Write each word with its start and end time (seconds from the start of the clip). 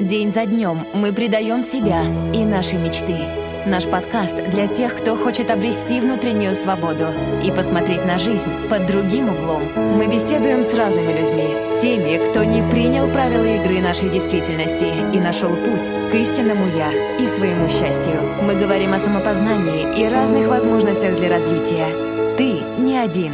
День 0.00 0.30
за 0.30 0.44
днем 0.44 0.86
мы 0.92 1.10
предаем 1.10 1.64
себя 1.64 2.02
и 2.34 2.44
наши 2.44 2.76
мечты. 2.76 3.16
Наш 3.64 3.84
подкаст 3.84 4.36
для 4.50 4.68
тех, 4.68 4.94
кто 4.94 5.16
хочет 5.16 5.50
обрести 5.50 6.00
внутреннюю 6.00 6.54
свободу 6.54 7.06
и 7.42 7.50
посмотреть 7.50 8.04
на 8.04 8.18
жизнь 8.18 8.50
под 8.68 8.86
другим 8.86 9.30
углом. 9.30 9.62
Мы 9.74 10.06
беседуем 10.06 10.64
с 10.64 10.74
разными 10.74 11.18
людьми, 11.18 11.80
теми, 11.80 12.28
кто 12.28 12.44
не 12.44 12.62
принял 12.70 13.10
правила 13.10 13.46
игры 13.46 13.80
нашей 13.80 14.10
действительности 14.10 15.16
и 15.16 15.18
нашел 15.18 15.48
путь 15.48 16.12
к 16.12 16.14
истинному 16.14 16.66
«я» 16.76 16.92
и 17.16 17.26
своему 17.26 17.68
счастью. 17.70 18.20
Мы 18.42 18.54
говорим 18.54 18.92
о 18.92 18.98
самопознании 18.98 19.98
и 19.98 20.06
разных 20.06 20.46
возможностях 20.46 21.16
для 21.16 21.30
развития. 21.30 22.36
Ты 22.36 22.60
не 22.78 22.98
один. 22.98 23.32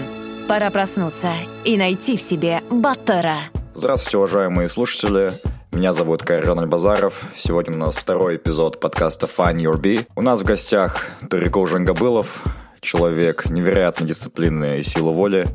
Пора 0.49 0.71
проснуться 0.71 1.33
и 1.65 1.77
найти 1.77 2.17
в 2.17 2.21
себе 2.21 2.61
Баттера. 2.71 3.39
Здравствуйте, 3.75 4.19
уважаемые 4.19 4.69
слушатели. 4.69 5.33
Меня 5.73 5.95
зовут 5.95 6.23
Кайрон 6.23 6.61
Альбазаров. 6.61 7.23
Сегодня 7.35 7.75
у 7.75 7.79
нас 7.79 7.97
второй 7.97 8.37
эпизод 8.37 8.79
подкаста 8.79 9.27
Find 9.27 9.57
Your 9.57 9.81
Bee. 9.81 10.07
У 10.15 10.21
нас 10.21 10.41
в 10.41 10.45
гостях 10.45 11.07
Турико 11.31 11.67
Жангабылов, 11.67 12.43
человек 12.81 13.49
невероятной 13.49 14.07
дисциплины 14.07 14.81
и 14.81 14.83
силы 14.83 15.13
воли. 15.13 15.47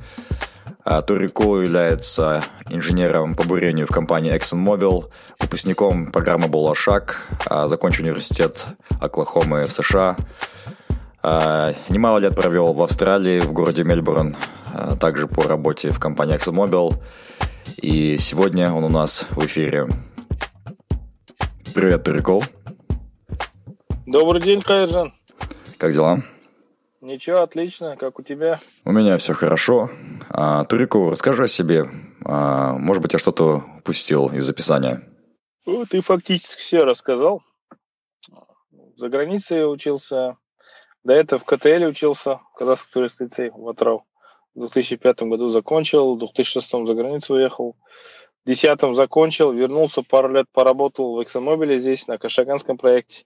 А 0.84 1.04
Турико 1.04 1.62
является 1.62 2.42
инженером 2.68 3.36
по 3.36 3.44
бурению 3.44 3.86
в 3.86 3.92
компании 3.92 4.36
ExxonMobil, 4.36 5.06
выпускником 5.40 6.12
программы 6.12 6.48
«Болашак», 6.48 7.22
а 7.46 7.68
закончил 7.68 8.06
университет 8.06 8.66
Оклахомы 9.00 9.66
в 9.66 9.72
США. 9.72 10.18
А, 11.22 11.74
немало 11.90 12.18
лет 12.18 12.36
провел 12.36 12.74
в 12.74 12.82
Австралии, 12.82 13.40
в 13.40 13.54
городе 13.54 13.84
Мельбурн, 13.84 14.36
а 14.74 14.96
также 14.96 15.28
по 15.28 15.44
работе 15.44 15.92
в 15.92 16.00
компании 16.00 16.36
ExxonMobil. 16.38 17.00
И 17.82 18.18
сегодня 18.18 18.74
он 18.74 18.84
у 18.84 18.90
нас 18.90 19.28
в 19.30 19.46
эфире. 19.46 19.88
Привет, 21.76 22.04
Турикол. 22.04 22.44
Добрый 24.08 24.42
день, 24.42 24.64
Кайджан. 24.64 25.14
Как 25.78 25.94
дела? 25.94 26.24
Ничего, 27.02 27.42
отлично. 27.42 27.96
Как 27.96 28.18
у 28.18 28.24
тебя? 28.24 28.60
У 28.84 28.92
меня 28.92 29.18
все 29.20 29.34
хорошо. 29.34 29.92
А, 30.30 30.66
Турику, 30.66 31.12
расскажи 31.12 31.44
о 31.44 31.48
себе. 31.48 31.86
А, 32.26 32.74
может 32.74 33.04
быть, 33.04 33.14
я 33.14 33.20
что-то 33.20 33.64
упустил 33.78 34.28
из 34.28 34.50
описания. 34.50 35.04
Ну, 35.68 35.86
ты 35.86 36.02
фактически 36.02 36.60
все 36.60 36.84
рассказал. 36.84 37.44
За 38.96 39.08
границей 39.10 39.72
учился. 39.72 40.38
До 41.04 41.14
этого 41.14 41.40
в 41.40 41.46
КТЛ 41.46 41.84
учился, 41.84 42.40
Казахский 42.56 42.92
туристский 42.92 43.26
лицей 43.26 43.52
в 43.52 43.70
Атрау. 43.70 44.04
В 44.58 44.62
2005 44.62 45.22
году 45.22 45.50
закончил, 45.50 46.16
в 46.16 46.18
2006 46.18 46.86
за 46.88 46.94
границу 46.96 47.36
уехал. 47.36 47.76
В 48.42 48.48
2010 48.48 48.96
закончил, 48.96 49.52
вернулся, 49.52 50.02
пару 50.02 50.34
лет 50.34 50.48
поработал 50.52 51.16
в 51.16 51.20
ExxonMobil 51.20 51.78
здесь, 51.78 52.08
на 52.08 52.18
Кашаганском 52.18 52.80
проекте. 52.80 53.26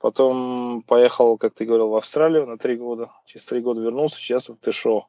Потом 0.00 0.82
поехал, 0.82 1.38
как 1.38 1.54
ты 1.54 1.64
говорил, 1.64 1.90
в 1.90 1.96
Австралию 1.96 2.46
на 2.46 2.58
три 2.58 2.74
года. 2.74 3.12
Через 3.24 3.46
три 3.46 3.60
года 3.60 3.82
вернулся, 3.82 4.16
сейчас 4.16 4.48
в 4.48 4.56
ТШО. 4.56 5.06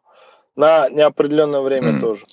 На 0.56 0.88
неопределенное 0.90 1.62
время 1.62 1.94
mm. 1.94 2.00
тоже. 2.00 2.28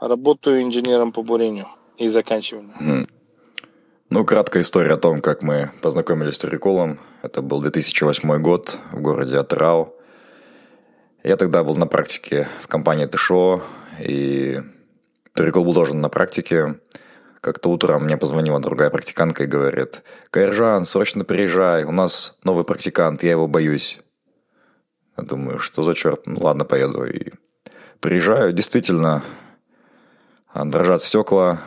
Работаю 0.00 0.62
инженером 0.62 1.12
по 1.12 1.22
бурению 1.22 1.68
и 1.98 2.08
заканчиваю. 2.08 2.70
Mm. 2.80 3.10
Ну, 4.08 4.24
краткая 4.24 4.62
история 4.62 4.94
о 4.94 4.96
том, 4.96 5.20
как 5.20 5.42
мы 5.42 5.70
познакомились 5.82 6.36
с 6.36 6.38
Туриколом. 6.38 6.98
Это 7.20 7.42
был 7.42 7.60
2008 7.60 8.40
год 8.40 8.78
в 8.90 9.02
городе 9.02 9.36
Атрау. 9.36 9.99
Я 11.22 11.36
тогда 11.36 11.62
был 11.62 11.76
на 11.76 11.86
практике 11.86 12.48
в 12.62 12.66
компании 12.66 13.04
ТШО, 13.04 13.62
и 13.98 14.62
Турикол 15.34 15.64
был 15.66 15.74
должен 15.74 16.00
на 16.00 16.08
практике. 16.08 16.80
Как-то 17.42 17.68
утром 17.68 18.04
мне 18.04 18.16
позвонила 18.16 18.58
другая 18.58 18.88
практикантка 18.88 19.44
и 19.44 19.46
говорит, 19.46 20.02
«Кайржан, 20.30 20.86
срочно 20.86 21.24
приезжай, 21.24 21.84
у 21.84 21.92
нас 21.92 22.38
новый 22.42 22.64
практикант, 22.64 23.22
я 23.22 23.32
его 23.32 23.46
боюсь». 23.46 23.98
Я 25.18 25.24
думаю, 25.24 25.58
что 25.58 25.82
за 25.82 25.94
черт, 25.94 26.26
ну 26.26 26.40
ладно, 26.40 26.64
поеду. 26.64 27.04
И 27.04 27.32
приезжаю, 28.00 28.54
действительно, 28.54 29.22
дрожат 30.54 31.02
стекла, 31.02 31.60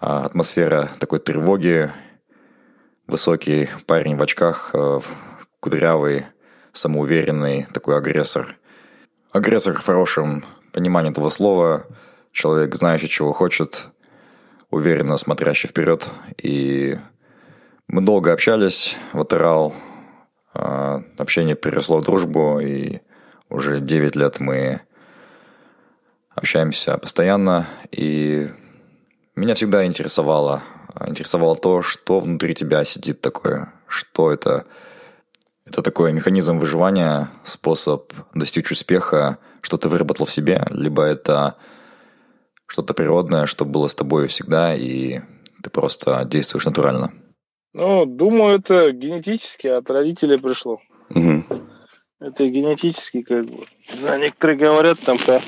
а 0.00 0.24
атмосфера 0.24 0.88
такой 1.00 1.18
тревоги, 1.18 1.90
высокий 3.08 3.68
парень 3.86 4.16
в 4.16 4.22
очках, 4.22 4.70
э, 4.72 5.00
кудрявый, 5.58 6.26
самоуверенный 6.76 7.66
такой 7.72 7.96
агрессор. 7.96 8.56
Агрессор 9.32 9.74
в 9.80 9.84
хорошем 9.84 10.44
понимании 10.72 11.10
этого 11.10 11.30
слова, 11.30 11.86
человек, 12.32 12.74
знающий, 12.74 13.08
чего 13.08 13.32
хочет, 13.32 13.88
уверенно 14.70 15.16
смотрящий 15.16 15.68
вперед. 15.68 16.08
И 16.42 16.98
мы 17.88 18.02
долго 18.02 18.32
общались 18.32 18.96
в 19.12 19.20
Атерал, 19.20 19.74
общение 20.52 21.54
переросло 21.54 21.98
в 21.98 22.04
дружбу, 22.04 22.60
и 22.60 23.00
уже 23.48 23.80
9 23.80 24.16
лет 24.16 24.40
мы 24.40 24.80
общаемся 26.34 26.98
постоянно, 26.98 27.66
и 27.90 28.50
меня 29.34 29.54
всегда 29.54 29.86
интересовало, 29.86 30.62
интересовало 31.06 31.56
то, 31.56 31.82
что 31.82 32.20
внутри 32.20 32.54
тебя 32.54 32.84
сидит 32.84 33.20
такое, 33.20 33.72
что 33.86 34.32
это 34.32 34.64
это 35.66 35.82
такой 35.82 36.12
механизм 36.12 36.58
выживания, 36.58 37.28
способ 37.42 38.12
достичь 38.34 38.70
успеха, 38.70 39.38
что 39.60 39.76
ты 39.76 39.88
выработал 39.88 40.24
в 40.24 40.32
себе, 40.32 40.64
либо 40.70 41.02
это 41.02 41.56
что-то 42.66 42.94
природное, 42.94 43.46
что 43.46 43.64
было 43.64 43.88
с 43.88 43.94
тобой 43.94 44.28
всегда, 44.28 44.74
и 44.74 45.20
ты 45.62 45.70
просто 45.70 46.24
действуешь 46.24 46.64
натурально. 46.64 47.12
Ну, 47.72 48.06
думаю, 48.06 48.58
это 48.58 48.92
генетически 48.92 49.66
от 49.66 49.90
родителей 49.90 50.38
пришло. 50.38 50.80
Угу. 51.10 51.44
Это 52.20 52.48
генетически, 52.48 53.22
как 53.22 53.44
бы. 53.44 53.64
Не 53.92 53.98
знаю, 53.98 54.20
некоторые 54.20 54.58
говорят 54.58 54.98
там 55.00 55.18
по 55.18 55.42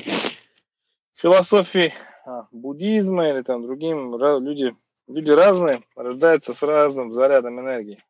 философии 1.14 1.94
а, 2.26 2.46
буддизма 2.52 3.30
или 3.30 3.42
там 3.42 3.62
другим 3.62 4.14
люди, 4.18 4.76
люди 5.06 5.30
разные, 5.30 5.82
рождаются 5.96 6.52
с 6.52 6.62
разным 6.62 7.12
зарядом 7.12 7.60
энергии. 7.60 8.04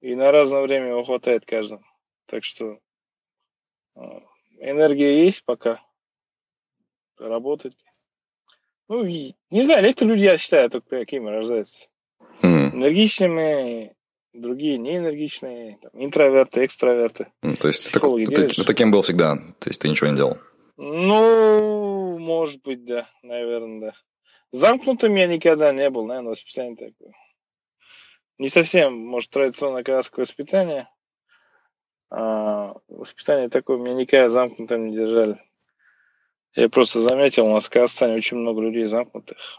И 0.00 0.14
на 0.14 0.30
разное 0.32 0.62
время 0.62 0.88
его 0.88 1.04
хватает 1.04 1.44
каждому. 1.44 1.84
Так 2.26 2.44
что 2.44 2.78
а, 3.94 4.22
энергия 4.58 5.24
есть 5.24 5.44
пока. 5.44 5.80
Работать. 7.18 7.76
Ну, 8.88 9.04
не 9.04 9.62
знаю, 9.62 9.84
некоторые 9.84 10.14
люди, 10.14 10.24
я 10.24 10.38
считаю, 10.38 10.70
только 10.70 10.88
такими 10.88 11.28
рождаются. 11.28 11.88
Mm. 12.42 12.74
Энергичными, 12.74 13.94
другие 14.32 14.78
неэнергичные, 14.78 15.78
там, 15.82 15.90
интроверты, 15.94 16.64
экстраверты. 16.64 17.26
Mm, 17.42 17.56
то 17.56 17.68
есть 17.68 17.92
так, 17.92 18.02
ты, 18.02 18.48
ты 18.48 18.64
таким 18.64 18.90
был 18.90 19.02
всегда, 19.02 19.36
то 19.36 19.68
есть 19.68 19.82
ты 19.82 19.88
ничего 19.88 20.08
не 20.08 20.16
делал? 20.16 20.38
Ну, 20.78 22.18
может 22.18 22.62
быть, 22.62 22.86
да, 22.86 23.06
наверное, 23.22 23.80
да. 23.80 23.92
Замкнутым 24.50 25.14
я 25.14 25.26
никогда 25.26 25.72
не 25.72 25.90
был, 25.90 26.06
наверное, 26.06 26.30
воспитание 26.30 26.74
такое 26.74 27.12
не 28.40 28.48
совсем, 28.48 28.96
может, 28.96 29.30
традиционное 29.30 29.82
казахское 29.82 30.24
воспитание. 30.24 30.88
А, 32.10 32.74
воспитание 32.88 33.50
такое 33.50 33.76
меня 33.76 33.94
никогда 33.94 34.30
замкнутым 34.30 34.86
не 34.86 34.96
держали. 34.96 35.38
Я 36.54 36.70
просто 36.70 37.02
заметил, 37.02 37.46
у 37.46 37.52
нас 37.52 37.66
в 37.66 37.70
Казахстане 37.70 38.14
очень 38.14 38.38
много 38.38 38.62
людей 38.62 38.86
замкнутых. 38.86 39.58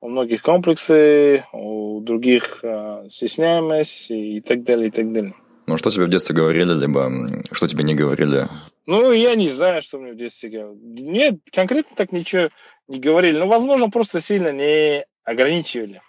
У 0.00 0.08
многих 0.08 0.42
комплексы, 0.42 1.44
у 1.52 2.00
других 2.00 2.64
а, 2.64 3.08
стесняемость 3.10 4.12
и 4.12 4.40
так 4.40 4.62
далее, 4.62 4.88
и 4.88 4.90
так 4.92 5.12
далее. 5.12 5.34
Ну, 5.66 5.76
что 5.76 5.90
тебе 5.90 6.04
в 6.04 6.10
детстве 6.10 6.36
говорили, 6.36 6.72
либо 6.74 7.10
что 7.50 7.66
тебе 7.66 7.82
не 7.82 7.96
говорили? 7.96 8.46
Ну, 8.86 9.10
я 9.10 9.34
не 9.34 9.48
знаю, 9.48 9.82
что 9.82 9.98
мне 9.98 10.12
в 10.12 10.16
детстве 10.16 10.48
говорили. 10.48 11.02
Мне 11.02 11.38
конкретно 11.52 11.96
так 11.96 12.12
ничего 12.12 12.50
не 12.86 13.00
говорили. 13.00 13.36
Ну, 13.36 13.48
возможно, 13.48 13.90
просто 13.90 14.20
сильно 14.20 14.52
не 14.52 15.04
ограничивали 15.24 16.02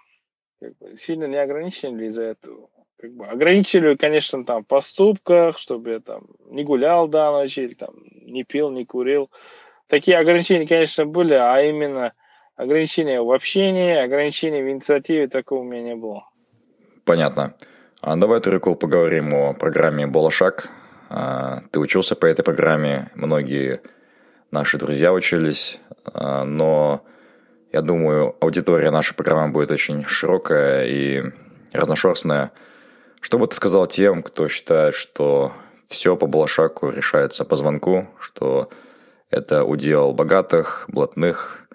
как 0.59 0.77
бы, 0.77 0.97
сильно 0.97 1.25
не 1.25 1.37
ограничили 1.37 2.07
из-за 2.07 2.23
этого. 2.23 2.69
Как 2.99 3.11
бы, 3.11 3.25
ограничили, 3.25 3.95
конечно, 3.95 4.45
там 4.45 4.63
в 4.63 4.67
поступках, 4.67 5.57
чтобы 5.57 5.91
я 5.91 5.99
там 5.99 6.27
не 6.49 6.63
гулял 6.63 7.07
до 7.07 7.31
ночи, 7.31 7.61
или 7.61 7.73
там 7.73 7.95
не 8.21 8.43
пил, 8.43 8.69
не 8.71 8.85
курил. 8.85 9.29
Такие 9.87 10.17
ограничения, 10.17 10.67
конечно, 10.67 11.05
были, 11.05 11.33
а 11.33 11.61
именно 11.61 12.13
ограничения 12.55 13.21
в 13.21 13.31
общении, 13.31 13.95
ограничения 13.95 14.63
в 14.63 14.69
инициативе, 14.69 15.27
такого 15.27 15.59
у 15.59 15.63
меня 15.63 15.83
не 15.83 15.95
было. 15.95 16.27
Понятно. 17.03 17.55
А 18.01 18.15
давай, 18.15 18.39
Турикул, 18.39 18.75
поговорим 18.75 19.33
о 19.33 19.53
программе 19.53 20.07
«Болошак». 20.07 20.69
А, 21.09 21.61
ты 21.71 21.79
учился 21.79 22.15
по 22.15 22.25
этой 22.25 22.43
программе, 22.43 23.11
многие 23.15 23.81
наши 24.51 24.77
друзья 24.77 25.13
учились, 25.13 25.79
а, 26.13 26.43
но 26.45 27.03
я 27.75 27.81
думаю, 27.81 28.37
аудитория 28.39 28.89
нашей 28.89 29.15
программы 29.15 29.51
будет 29.51 29.69
очень 29.69 30.05
широкая 30.05 30.85
и 30.85 31.23
разношерстная. 31.73 32.53
Что 33.19 33.37
бы 33.37 33.47
ты 33.47 33.55
сказал 33.57 33.85
тем, 33.85 34.23
кто 34.23 34.47
считает, 34.47 34.95
что 34.95 35.51
все 35.89 36.15
по 36.15 36.25
Балашаку 36.25 36.89
решается 36.89 37.43
по 37.43 37.57
звонку, 37.57 38.07
что 38.17 38.69
это 39.29 39.65
удел 39.65 40.13
богатых, 40.13 40.85
блатных, 40.87 41.67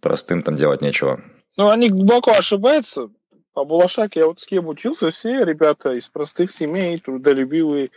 простым 0.00 0.44
там 0.44 0.54
делать 0.54 0.80
нечего? 0.80 1.20
Ну, 1.56 1.68
они 1.70 1.88
глубоко 1.88 2.34
ошибаются. 2.34 3.10
По 3.52 3.64
Балашаке 3.64 4.20
я 4.20 4.26
вот 4.26 4.38
с 4.38 4.46
кем 4.46 4.68
учился, 4.68 5.10
все 5.10 5.42
ребята 5.42 5.94
из 5.94 6.08
простых 6.08 6.52
семей, 6.52 7.00
трудолюбивые, 7.00 7.90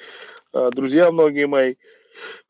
а, 0.51 0.71
друзья 0.71 1.11
многие 1.11 1.45
мои. 1.45 1.75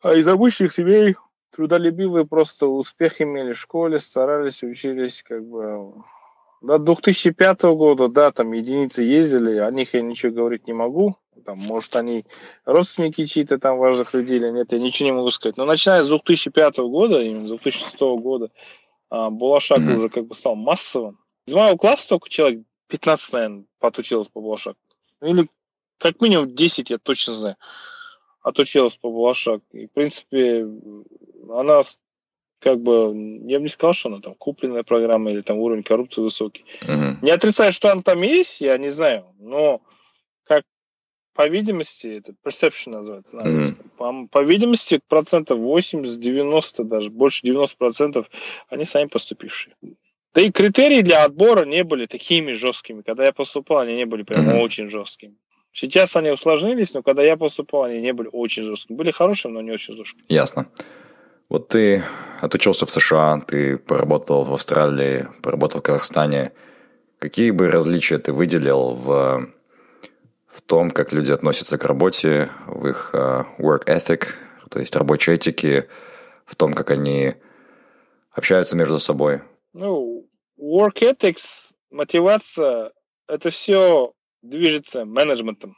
А 0.01 0.13
из 0.13 0.25
обычных 0.29 0.71
семей 0.71 1.17
трудолюбивые 1.51 2.25
просто 2.25 2.67
успех 2.67 3.21
имели 3.21 3.53
в 3.53 3.59
школе, 3.59 3.99
старались, 3.99 4.63
учились 4.63 5.23
как 5.23 5.45
бы 5.45 5.93
до 6.61 6.77
2005 6.77 7.63
года, 7.63 8.07
да, 8.07 8.31
там 8.31 8.51
единицы 8.51 9.03
ездили, 9.03 9.57
о 9.57 9.71
них 9.71 9.93
я 9.93 10.01
ничего 10.01 10.31
говорить 10.31 10.67
не 10.67 10.73
могу. 10.73 11.15
Там, 11.45 11.57
может, 11.57 11.95
они 11.95 12.25
родственники 12.65 13.25
чьи-то 13.25 13.57
там 13.57 13.77
важных 13.79 14.13
людей 14.13 14.37
или 14.37 14.51
нет, 14.51 14.71
я 14.71 14.79
ничего 14.79 15.09
не 15.09 15.15
могу 15.15 15.29
сказать. 15.31 15.57
Но 15.57 15.65
начиная 15.65 16.03
с 16.03 16.09
2005 16.09 16.77
года, 16.79 17.21
именно 17.21 17.47
с 17.47 17.51
2006 17.51 17.99
года, 18.21 18.51
а, 19.09 19.29
Балашак 19.31 19.79
mm-hmm. 19.79 19.95
уже 19.95 20.09
как 20.09 20.27
бы 20.27 20.35
стал 20.35 20.55
массовым. 20.55 21.17
Из 21.47 21.53
моего 21.53 21.77
класса 21.77 22.09
только 22.09 22.29
человек 22.29 22.63
15, 22.89 23.33
наверное, 23.33 23.65
подучилось 23.79 24.27
по 24.27 24.39
Балашаку. 24.39 24.77
Или 25.21 25.47
как 25.97 26.21
минимум 26.21 26.53
10, 26.53 26.91
я 26.91 26.99
точно 26.99 27.33
знаю 27.33 27.55
отучилась 28.41 28.97
по 28.97 29.09
Балашак. 29.09 29.61
И, 29.71 29.87
в 29.87 29.91
принципе, 29.91 30.67
она 31.49 31.81
как 32.59 32.79
бы, 32.79 33.11
я 33.47 33.57
бы 33.57 33.63
не 33.63 33.69
сказал, 33.69 33.93
что 33.93 34.09
она 34.09 34.19
там 34.19 34.35
купленная 34.35 34.83
программа 34.83 35.31
или 35.31 35.41
там 35.41 35.57
уровень 35.57 35.83
коррупции 35.83 36.21
высокий. 36.21 36.63
Uh-huh. 36.81 37.15
Не 37.21 37.31
отрицаю, 37.31 37.73
что 37.73 37.91
она 37.91 38.03
там 38.03 38.21
есть, 38.21 38.61
я 38.61 38.77
не 38.77 38.89
знаю, 38.89 39.25
но 39.39 39.81
как 40.43 40.63
по 41.33 41.47
видимости, 41.47 42.19
это 42.19 42.35
perception 42.45 42.91
называется 42.91 43.37
на 43.37 43.41
uh-huh. 43.41 43.75
по, 43.97 44.27
по 44.27 44.43
видимости, 44.43 45.01
процентов 45.07 45.59
80-90, 45.59 46.83
даже 46.83 47.09
больше 47.09 47.41
90 47.43 47.77
процентов, 47.77 48.29
они 48.69 48.85
сами 48.85 49.07
поступившие. 49.07 49.75
Да 50.33 50.41
и 50.41 50.51
критерии 50.51 51.01
для 51.01 51.25
отбора 51.25 51.65
не 51.65 51.83
были 51.83 52.05
такими 52.05 52.53
жесткими. 52.53 53.01
Когда 53.01 53.25
я 53.25 53.33
поступал, 53.33 53.79
они 53.79 53.95
не 53.95 54.05
были 54.05 54.21
прям 54.21 54.47
uh-huh. 54.47 54.61
очень 54.61 54.87
жесткими. 54.87 55.35
Сейчас 55.73 56.15
они 56.17 56.29
усложнились, 56.29 56.93
но 56.93 57.01
когда 57.01 57.23
я 57.23 57.37
поступал, 57.37 57.83
они 57.83 58.01
не 58.01 58.13
были 58.13 58.29
очень 58.31 58.63
жесткими. 58.63 58.97
Были 58.97 59.11
хорошими, 59.11 59.53
но 59.53 59.61
не 59.61 59.71
очень 59.71 59.95
жесткими. 59.95 60.23
Ясно. 60.27 60.67
Вот 61.47 61.69
ты 61.69 62.03
отучился 62.41 62.85
в 62.85 62.91
США, 62.91 63.41
ты 63.45 63.77
поработал 63.77 64.43
в 64.43 64.53
Австралии, 64.53 65.27
поработал 65.41 65.79
в 65.79 65.83
Казахстане. 65.83 66.51
Какие 67.19 67.51
бы 67.51 67.69
различия 67.69 68.17
ты 68.17 68.33
выделил 68.33 68.93
в, 68.93 69.49
в 70.47 70.61
том, 70.61 70.91
как 70.91 71.13
люди 71.13 71.31
относятся 71.31 71.77
к 71.77 71.85
работе, 71.85 72.49
в 72.67 72.87
их 72.87 73.11
uh, 73.13 73.45
work 73.59 73.85
ethic, 73.85 74.29
то 74.69 74.79
есть 74.79 74.95
рабочей 74.95 75.33
этике, 75.33 75.87
в 76.45 76.55
том, 76.55 76.73
как 76.73 76.91
они 76.91 77.35
общаются 78.31 78.75
между 78.75 78.99
собой? 78.99 79.41
Ну, 79.73 80.27
work 80.57 81.01
ethics, 81.01 81.73
мотивация, 81.91 82.91
это 83.27 83.49
все 83.49 84.13
движется 84.41 85.05
менеджментом. 85.05 85.75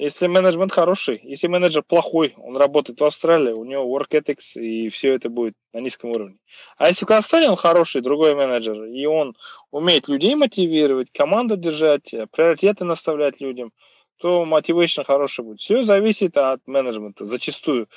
Если 0.00 0.28
менеджмент 0.28 0.70
хороший, 0.70 1.20
если 1.24 1.48
менеджер 1.48 1.82
плохой, 1.82 2.34
он 2.36 2.56
работает 2.56 3.00
в 3.00 3.04
Австралии, 3.04 3.50
у 3.50 3.64
него 3.64 3.98
work 3.98 4.10
ethics 4.12 4.60
и 4.60 4.88
все 4.90 5.14
это 5.14 5.28
будет 5.28 5.54
на 5.72 5.80
низком 5.80 6.10
уровне. 6.10 6.38
А 6.76 6.86
если 6.86 7.04
в 7.04 7.08
Казахстане 7.08 7.50
он 7.50 7.56
хороший, 7.56 8.00
другой 8.00 8.36
менеджер, 8.36 8.84
и 8.84 9.06
он 9.06 9.36
умеет 9.72 10.06
людей 10.06 10.36
мотивировать, 10.36 11.10
команду 11.10 11.56
держать, 11.56 12.14
приоритеты 12.30 12.84
наставлять 12.84 13.40
людям, 13.40 13.72
то 14.18 14.44
мотивация 14.44 15.04
хороший 15.04 15.44
будет. 15.44 15.60
Все 15.60 15.82
зависит 15.82 16.36
от 16.36 16.60
менеджмента, 16.66 17.24
зачастую. 17.24 17.88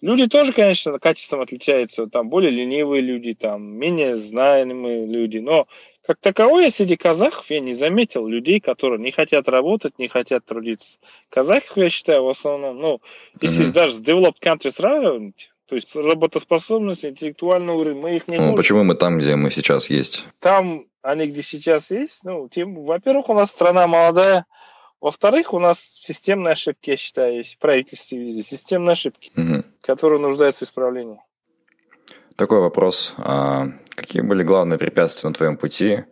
Люди 0.00 0.26
тоже, 0.26 0.52
конечно, 0.52 0.98
качеством 0.98 1.40
отличаются. 1.40 2.06
Там 2.06 2.28
более 2.30 2.50
ленивые 2.50 3.02
люди, 3.02 3.34
там 3.34 3.62
менее 3.62 4.16
знаемые 4.16 5.06
люди. 5.06 5.38
Но 5.38 5.66
как 6.06 6.18
таковой, 6.20 6.70
среди 6.70 6.96
казахов 6.96 7.50
я 7.50 7.60
не 7.60 7.72
заметил 7.72 8.26
людей, 8.26 8.60
которые 8.60 9.00
не 9.00 9.10
хотят 9.10 9.48
работать, 9.48 9.98
не 9.98 10.08
хотят 10.08 10.44
трудиться. 10.44 10.98
Казахов, 11.30 11.76
я 11.76 11.88
считаю, 11.88 12.24
в 12.24 12.28
основном, 12.28 12.78
ну, 12.78 13.00
если 13.40 13.66
mm-hmm. 13.66 13.72
даже 13.72 13.94
с 13.94 14.02
developed 14.02 14.40
countries 14.42 14.72
сравнивать, 14.72 15.50
то 15.66 15.76
есть 15.76 15.96
работоспособность, 15.96 17.06
интеллектуальный 17.06 17.72
уровень, 17.72 17.98
мы 17.98 18.16
их 18.16 18.28
не 18.28 18.36
ну, 18.36 18.42
можем. 18.42 18.56
Почему 18.56 18.84
мы 18.84 18.94
там, 18.94 19.18
где 19.18 19.34
мы 19.34 19.50
сейчас 19.50 19.88
есть? 19.88 20.26
Там 20.40 20.86
они, 21.00 21.26
где 21.26 21.42
сейчас 21.42 21.90
есть, 21.90 22.24
ну, 22.24 22.48
тем, 22.48 22.84
во-первых, 22.84 23.30
у 23.30 23.34
нас 23.34 23.50
страна 23.50 23.86
молодая, 23.86 24.44
во-вторых, 25.00 25.52
у 25.54 25.58
нас 25.58 25.80
системные 25.80 26.52
ошибки, 26.52 26.90
я 26.90 26.96
считаю, 26.96 27.38
есть 27.38 27.54
в 27.54 27.58
правительстве 27.58 28.18
везде, 28.18 28.42
системные 28.42 28.92
ошибки, 28.92 29.30
угу. 29.36 29.64
которые 29.80 30.20
нуждаются 30.20 30.64
в 30.64 30.68
исправлении. 30.68 31.18
Такой 32.36 32.60
вопрос. 32.60 33.14
Какие 33.94 34.22
были 34.22 34.42
главные 34.42 34.78
препятствия 34.78 35.28
на 35.28 35.34
твоем 35.34 35.56
пути, 35.56 36.04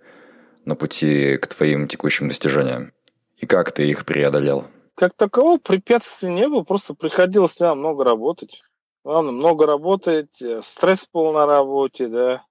на 0.64 0.76
пути 0.76 1.36
к 1.36 1.46
твоим 1.48 1.88
текущим 1.88 2.28
достижениям? 2.28 2.92
И 3.36 3.46
как 3.46 3.72
ты 3.72 3.88
их 3.88 4.06
преодолел? 4.06 4.66
Как 4.94 5.14
такового 5.14 5.58
препятствий 5.58 6.30
не 6.30 6.48
было, 6.48 6.62
просто 6.62 6.94
приходилось 6.94 7.52
всегда 7.52 7.74
много 7.74 8.04
работать. 8.04 8.62
Главное, 9.04 9.32
много 9.32 9.66
работать, 9.66 10.40
э, 10.40 10.60
стресс 10.62 11.08
был 11.12 11.32
на 11.32 11.44
работе, 11.44 12.06
да. 12.06 12.44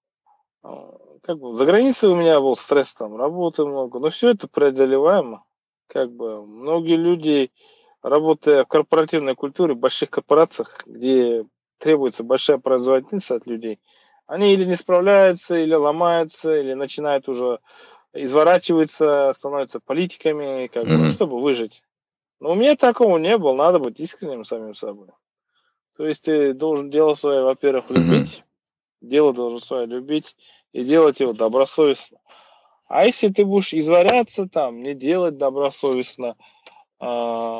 А, 0.63 0.97
как 1.23 1.39
бы 1.39 1.55
за 1.55 1.65
границей 1.65 2.09
у 2.09 2.15
меня 2.15 2.41
был 2.41 2.55
стресс, 2.57 2.93
там, 2.93 3.15
работы 3.15 3.63
много, 3.63 3.99
но 3.99 4.09
все 4.09 4.31
это 4.31 4.49
преодолеваемо. 4.49 5.45
Как 5.87 6.11
бы 6.11 6.45
многие 6.45 6.97
люди, 6.97 7.51
работая 8.01 8.65
в 8.65 8.67
корпоративной 8.67 9.35
культуре, 9.35 9.75
в 9.75 9.77
больших 9.77 10.09
корпорациях, 10.09 10.81
где 10.85 11.45
требуется 11.77 12.23
большая 12.23 12.57
производительность 12.57 13.31
от 13.31 13.47
людей, 13.47 13.79
они 14.31 14.53
или 14.53 14.63
не 14.63 14.77
справляются, 14.77 15.57
или 15.57 15.73
ломаются, 15.73 16.55
или 16.55 16.73
начинают 16.73 17.27
уже 17.27 17.59
изворачиваться, 18.13 19.33
становятся 19.33 19.81
политиками, 19.81 20.67
как 20.67 20.85
mm-hmm. 20.85 21.07
бы, 21.07 21.11
чтобы 21.11 21.41
выжить. 21.41 21.83
Но 22.39 22.51
у 22.51 22.55
меня 22.55 22.77
такого 22.77 23.17
не 23.17 23.37
было, 23.37 23.53
надо 23.53 23.79
быть 23.79 23.99
искренним 23.99 24.45
самим 24.45 24.73
собой. 24.73 25.09
То 25.97 26.07
есть 26.07 26.23
ты 26.23 26.53
должен 26.53 26.89
дело 26.89 27.13
свое, 27.13 27.43
во-первых, 27.43 27.89
любить, 27.89 28.37
mm-hmm. 28.37 29.09
дело 29.09 29.33
должен 29.33 29.59
свое 29.59 29.85
любить 29.85 30.37
и 30.71 30.81
делать 30.81 31.19
его 31.19 31.33
добросовестно. 31.33 32.19
А 32.87 33.05
если 33.05 33.27
ты 33.27 33.43
будешь 33.43 33.73
изворяться 33.73 34.47
там, 34.47 34.81
не 34.81 34.93
делать 34.93 35.37
добросовестно, 35.37 36.37
э, 37.01 37.59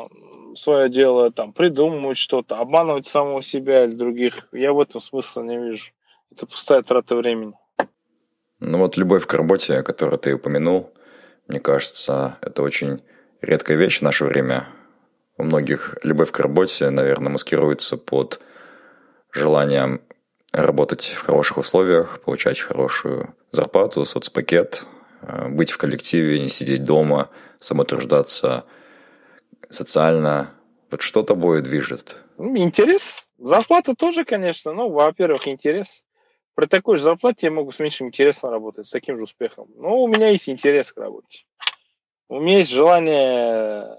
свое 0.54 0.88
дело, 0.88 1.30
там, 1.30 1.52
придумывать 1.52 2.16
что-то, 2.16 2.56
обманывать 2.56 3.06
самого 3.06 3.42
себя 3.42 3.84
или 3.84 3.92
других, 3.92 4.48
я 4.52 4.72
в 4.72 4.80
этом 4.80 5.02
смысла 5.02 5.42
не 5.42 5.58
вижу. 5.58 5.92
Это 6.32 6.46
пустая 6.46 6.82
трата 6.82 7.16
времени. 7.16 7.54
Ну 8.60 8.78
вот 8.78 8.96
любовь 8.96 9.26
к 9.26 9.34
работе, 9.34 9.82
которую 9.82 10.18
ты 10.18 10.34
упомянул, 10.34 10.92
мне 11.48 11.60
кажется, 11.60 12.38
это 12.40 12.62
очень 12.62 13.02
редкая 13.40 13.76
вещь 13.76 13.98
в 13.98 14.02
наше 14.02 14.24
время. 14.24 14.64
У 15.36 15.44
многих 15.44 15.96
любовь 16.02 16.30
к 16.30 16.38
работе, 16.38 16.90
наверное, 16.90 17.30
маскируется 17.30 17.96
под 17.96 18.40
желанием 19.30 20.00
работать 20.52 21.06
в 21.16 21.22
хороших 21.22 21.58
условиях, 21.58 22.20
получать 22.20 22.60
хорошую 22.60 23.34
зарплату, 23.50 24.04
соцпакет, 24.04 24.84
э, 25.22 25.48
быть 25.48 25.70
в 25.70 25.78
коллективе, 25.78 26.40
не 26.40 26.48
сидеть 26.48 26.84
дома, 26.84 27.28
самоутверждаться– 27.58 28.64
социально? 29.72 30.50
Вот 30.90 31.02
что 31.02 31.22
тобой 31.22 31.62
движет? 31.62 32.16
Ну, 32.38 32.56
интерес. 32.56 33.30
Зарплата 33.38 33.94
тоже, 33.94 34.24
конечно. 34.24 34.72
Ну, 34.72 34.90
во-первых, 34.90 35.48
интерес. 35.48 36.04
При 36.54 36.66
такой 36.66 36.98
же 36.98 37.04
зарплате 37.04 37.46
я 37.46 37.50
могу 37.50 37.72
с 37.72 37.78
меньшим 37.78 38.08
интересом 38.08 38.50
работать, 38.50 38.86
с 38.86 38.90
таким 38.90 39.16
же 39.16 39.24
успехом. 39.24 39.68
Но 39.76 40.02
у 40.02 40.08
меня 40.08 40.28
есть 40.28 40.48
интерес 40.48 40.92
к 40.92 40.98
работе. 40.98 41.44
У 42.28 42.40
меня 42.40 42.58
есть 42.58 42.70
желание, 42.70 43.96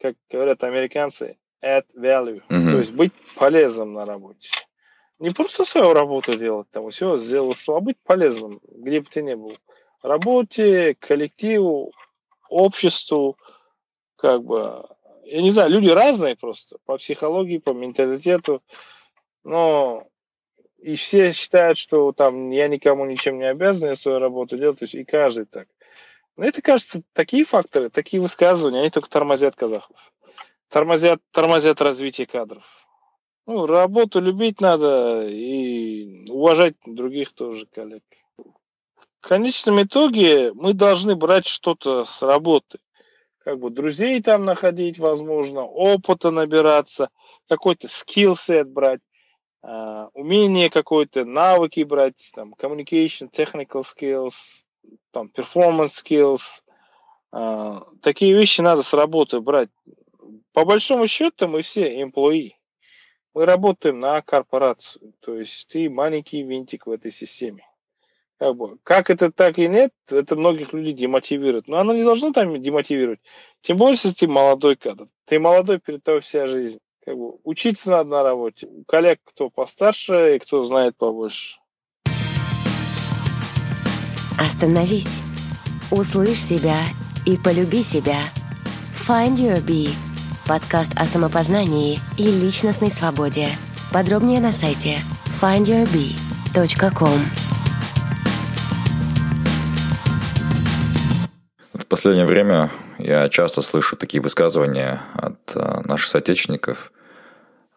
как 0.00 0.16
говорят 0.30 0.64
американцы, 0.64 1.38
add 1.64 1.86
value. 1.96 2.42
Mm-hmm. 2.48 2.72
То 2.72 2.78
есть 2.78 2.92
быть 2.92 3.12
полезным 3.36 3.94
на 3.94 4.04
работе. 4.04 4.50
Не 5.18 5.30
просто 5.30 5.64
свою 5.64 5.94
работу 5.94 6.34
делать, 6.36 6.70
там, 6.70 6.88
все 6.90 7.16
сделал, 7.18 7.52
что, 7.52 7.76
а 7.76 7.80
быть 7.80 7.98
полезным, 8.04 8.60
где 8.68 9.00
бы 9.00 9.06
ты 9.10 9.22
ни 9.22 9.34
был. 9.34 9.56
Работе, 10.02 10.94
коллективу, 10.94 11.92
обществу, 12.48 13.36
как 14.16 14.44
бы 14.44 14.84
я 15.28 15.42
не 15.42 15.50
знаю, 15.50 15.70
люди 15.70 15.88
разные 15.88 16.36
просто 16.36 16.78
по 16.86 16.96
психологии, 16.96 17.58
по 17.58 17.72
менталитету, 17.72 18.62
но 19.44 20.06
и 20.78 20.94
все 20.94 21.32
считают, 21.32 21.78
что 21.78 22.12
там 22.12 22.50
я 22.50 22.68
никому 22.68 23.04
ничем 23.04 23.38
не 23.38 23.50
обязан, 23.50 23.90
я 23.90 23.94
свою 23.94 24.18
работу 24.18 24.56
делаю, 24.56 24.76
то 24.76 24.84
есть 24.84 24.94
и 24.94 25.04
каждый 25.04 25.46
так. 25.46 25.68
Но 26.36 26.44
это, 26.44 26.62
кажется, 26.62 27.02
такие 27.12 27.44
факторы, 27.44 27.90
такие 27.90 28.22
высказывания, 28.22 28.80
они 28.80 28.90
только 28.90 29.10
тормозят 29.10 29.56
казахов. 29.56 30.12
Тормозят, 30.68 31.20
тормозят 31.32 31.80
развитие 31.80 32.26
кадров. 32.26 32.86
Ну, 33.46 33.66
работу 33.66 34.20
любить 34.20 34.60
надо 34.60 35.26
и 35.26 36.30
уважать 36.30 36.74
других 36.84 37.32
тоже 37.32 37.66
коллег. 37.66 38.04
В 38.36 39.28
конечном 39.28 39.82
итоге 39.82 40.52
мы 40.52 40.74
должны 40.74 41.16
брать 41.16 41.46
что-то 41.46 42.04
с 42.04 42.22
работы. 42.22 42.78
Как 43.38 43.58
бы 43.58 43.70
друзей 43.70 44.22
там 44.22 44.44
находить, 44.44 44.98
возможно, 44.98 45.62
опыта 45.62 46.30
набираться, 46.30 47.08
какой-то 47.48 47.88
скилл-сет 47.88 48.68
брать, 48.68 49.00
uh, 49.64 50.08
умение 50.14 50.70
какое-то, 50.70 51.26
навыки 51.28 51.82
брать, 51.82 52.30
там, 52.34 52.54
communication, 52.54 53.30
technical 53.30 53.82
skills, 53.82 54.64
там, 55.10 55.30
performance 55.34 56.02
skills. 56.02 56.62
Uh, 57.34 57.84
такие 58.02 58.34
вещи 58.34 58.60
надо 58.60 58.82
с 58.82 58.94
работы 58.94 59.40
брать. 59.40 59.70
По 60.52 60.64
большому 60.64 61.06
счету 61.06 61.48
мы 61.48 61.62
все 61.62 62.02
employee. 62.02 62.52
Мы 63.34 63.44
работаем 63.44 64.00
на 64.00 64.20
корпорацию, 64.22 65.12
то 65.20 65.36
есть 65.36 65.68
ты 65.68 65.88
маленький 65.88 66.42
винтик 66.42 66.86
в 66.86 66.90
этой 66.90 67.10
системе. 67.10 67.64
Как, 68.38 68.56
бы, 68.56 68.78
как 68.84 69.10
это 69.10 69.32
так 69.32 69.58
и 69.58 69.66
нет, 69.66 69.92
это 70.08 70.36
многих 70.36 70.72
людей 70.72 70.92
демотивирует. 70.92 71.66
Но 71.66 71.78
оно 71.78 71.92
не 71.92 72.04
должно 72.04 72.32
там 72.32 72.60
демотивировать. 72.62 73.20
Тем 73.62 73.76
более, 73.76 73.92
если 73.92 74.10
ты 74.10 74.28
молодой 74.28 74.76
кадр. 74.76 75.06
Ты 75.24 75.40
молодой 75.40 75.80
перед 75.80 76.04
тобой 76.04 76.20
вся 76.20 76.46
жизнь. 76.46 76.78
Как 77.08 77.16
бы, 77.16 77.36
учиться 77.42 77.90
надо 77.90 78.10
на 78.10 78.22
работе. 78.22 78.66
У 78.66 78.84
коллег 78.84 79.20
кто 79.24 79.48
постарше 79.48 80.36
и 80.36 80.38
кто 80.38 80.62
знает 80.62 80.94
побольше. 80.94 81.56
Остановись. 84.38 85.22
Услышь 85.90 86.42
себя 86.42 86.82
и 87.24 87.38
полюби 87.38 87.82
себя. 87.82 88.18
Find 89.08 89.36
your 89.36 89.64
bee– 89.64 89.88
Подкаст 90.46 90.92
о 90.96 91.06
самопознании 91.06 91.98
и 92.18 92.24
личностной 92.24 92.90
свободе. 92.90 93.48
Подробнее 93.90 94.40
на 94.40 94.52
сайте 94.52 94.98
findyourbee.com. 95.40 97.20
В 101.72 101.86
последнее 101.86 102.26
время 102.26 102.70
я 102.98 103.30
часто 103.30 103.62
слышу 103.62 103.96
такие 103.96 104.22
высказывания 104.22 105.00
от 105.14 105.38
а, 105.54 105.80
наших 105.86 106.08
соотечественников. 106.08 106.92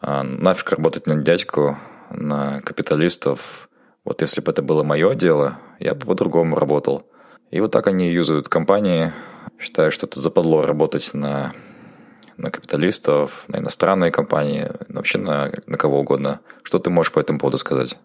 А, 0.01 0.24
нафиг 0.24 0.72
работать 0.72 1.05
на 1.08 1.15
дядьку, 1.15 1.77
на 2.10 2.60
капиталистов. 2.62 3.70
Вот 4.03 4.22
если 4.22 4.41
бы 4.41 4.51
это 4.51 4.62
было 4.62 4.84
мое 4.84 5.13
дело, 5.13 5.60
я 5.79 5.93
бы 5.93 6.05
по-другому 6.05 6.58
работал. 6.58 7.03
И 7.51 7.62
вот 7.62 7.72
так 7.72 7.88
они 7.88 8.10
юзают 8.10 8.50
компании, 8.50 9.12
считая, 9.60 9.91
что 9.91 10.08
это 10.08 10.20
западло 10.20 10.65
работать 10.65 11.13
на 11.13 11.53
на 12.38 12.50
капиталистов, 12.50 13.46
на 13.50 13.58
иностранные 13.58 14.10
компании, 14.10 14.67
вообще 14.89 15.20
на, 15.20 15.51
на 15.67 15.77
кого 15.77 16.00
угодно. 16.00 16.41
Что 16.63 16.79
ты 16.79 16.89
можешь 16.89 17.13
по 17.13 17.20
этому 17.20 17.38
поводу 17.38 17.60
сказать? 17.60 18.00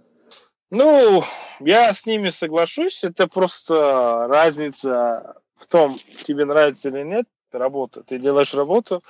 Ну, 0.71 1.25
я 1.61 1.95
с 1.95 2.05
ними 2.05 2.29
соглашусь. 2.29 3.03
Это 3.03 3.29
просто 3.29 4.27
разница 4.29 5.37
в 5.55 5.67
том, 5.67 5.99
тебе 6.25 6.45
нравится 6.45 6.91
или 6.91 7.03
нет 7.03 7.25
работа. 7.51 8.03
Ты 8.03 8.19
делаешь 8.19 8.53
работу, 8.53 9.03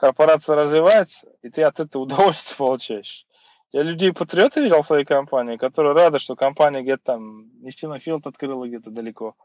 корпорация 0.00 0.56
развивается, 0.56 1.28
и 1.42 1.50
ты 1.50 1.62
от 1.62 1.78
этого 1.78 2.02
удовольствие 2.04 2.56
получаешь. 2.56 3.26
Я 3.72 3.82
людей 3.82 4.12
патриоты 4.12 4.62
видел 4.62 4.80
в 4.80 4.86
своей 4.86 5.04
компании, 5.04 5.56
которые 5.56 5.94
рады, 5.94 6.18
что 6.18 6.34
компания 6.34 6.82
где-то 6.82 7.02
там 7.04 7.50
нефтяной 7.62 7.98
филд 7.98 8.26
открыла 8.26 8.66
где-то 8.66 8.90
далеко. 8.90 9.36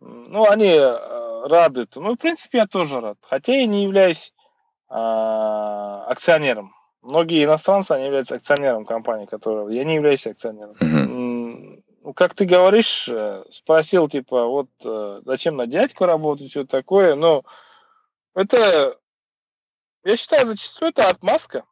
Ну, 0.00 0.44
они 0.48 0.68
э, 0.68 1.46
радуют. 1.46 1.96
Ну, 1.96 2.14
в 2.14 2.18
принципе, 2.18 2.58
я 2.58 2.66
тоже 2.66 3.00
рад. 3.00 3.16
Хотя 3.22 3.54
я 3.54 3.66
не 3.66 3.84
являюсь 3.84 4.32
а, 4.88 6.04
акционером. 6.06 6.74
Многие 7.00 7.44
иностранцы, 7.44 7.92
они 7.92 8.04
являются 8.04 8.36
акционером 8.36 8.84
компании, 8.84 9.26
которая... 9.26 9.68
Я 9.70 9.84
не 9.84 9.94
являюсь 9.94 10.26
акционером. 10.26 10.74
Ну, 12.02 12.14
как 12.14 12.34
ты 12.34 12.44
говоришь, 12.44 13.08
э, 13.08 13.44
спросил, 13.50 14.08
типа, 14.08 14.46
вот 14.46 14.68
э, 14.84 15.20
зачем 15.24 15.56
на 15.56 15.66
дядьку 15.66 16.04
работать, 16.06 16.48
все 16.48 16.64
такое, 16.64 17.14
но 17.14 17.44
это, 18.34 18.96
я 20.04 20.16
считаю, 20.16 20.46
зачастую 20.46 20.90
это 20.90 21.08
отмазка 21.08 21.64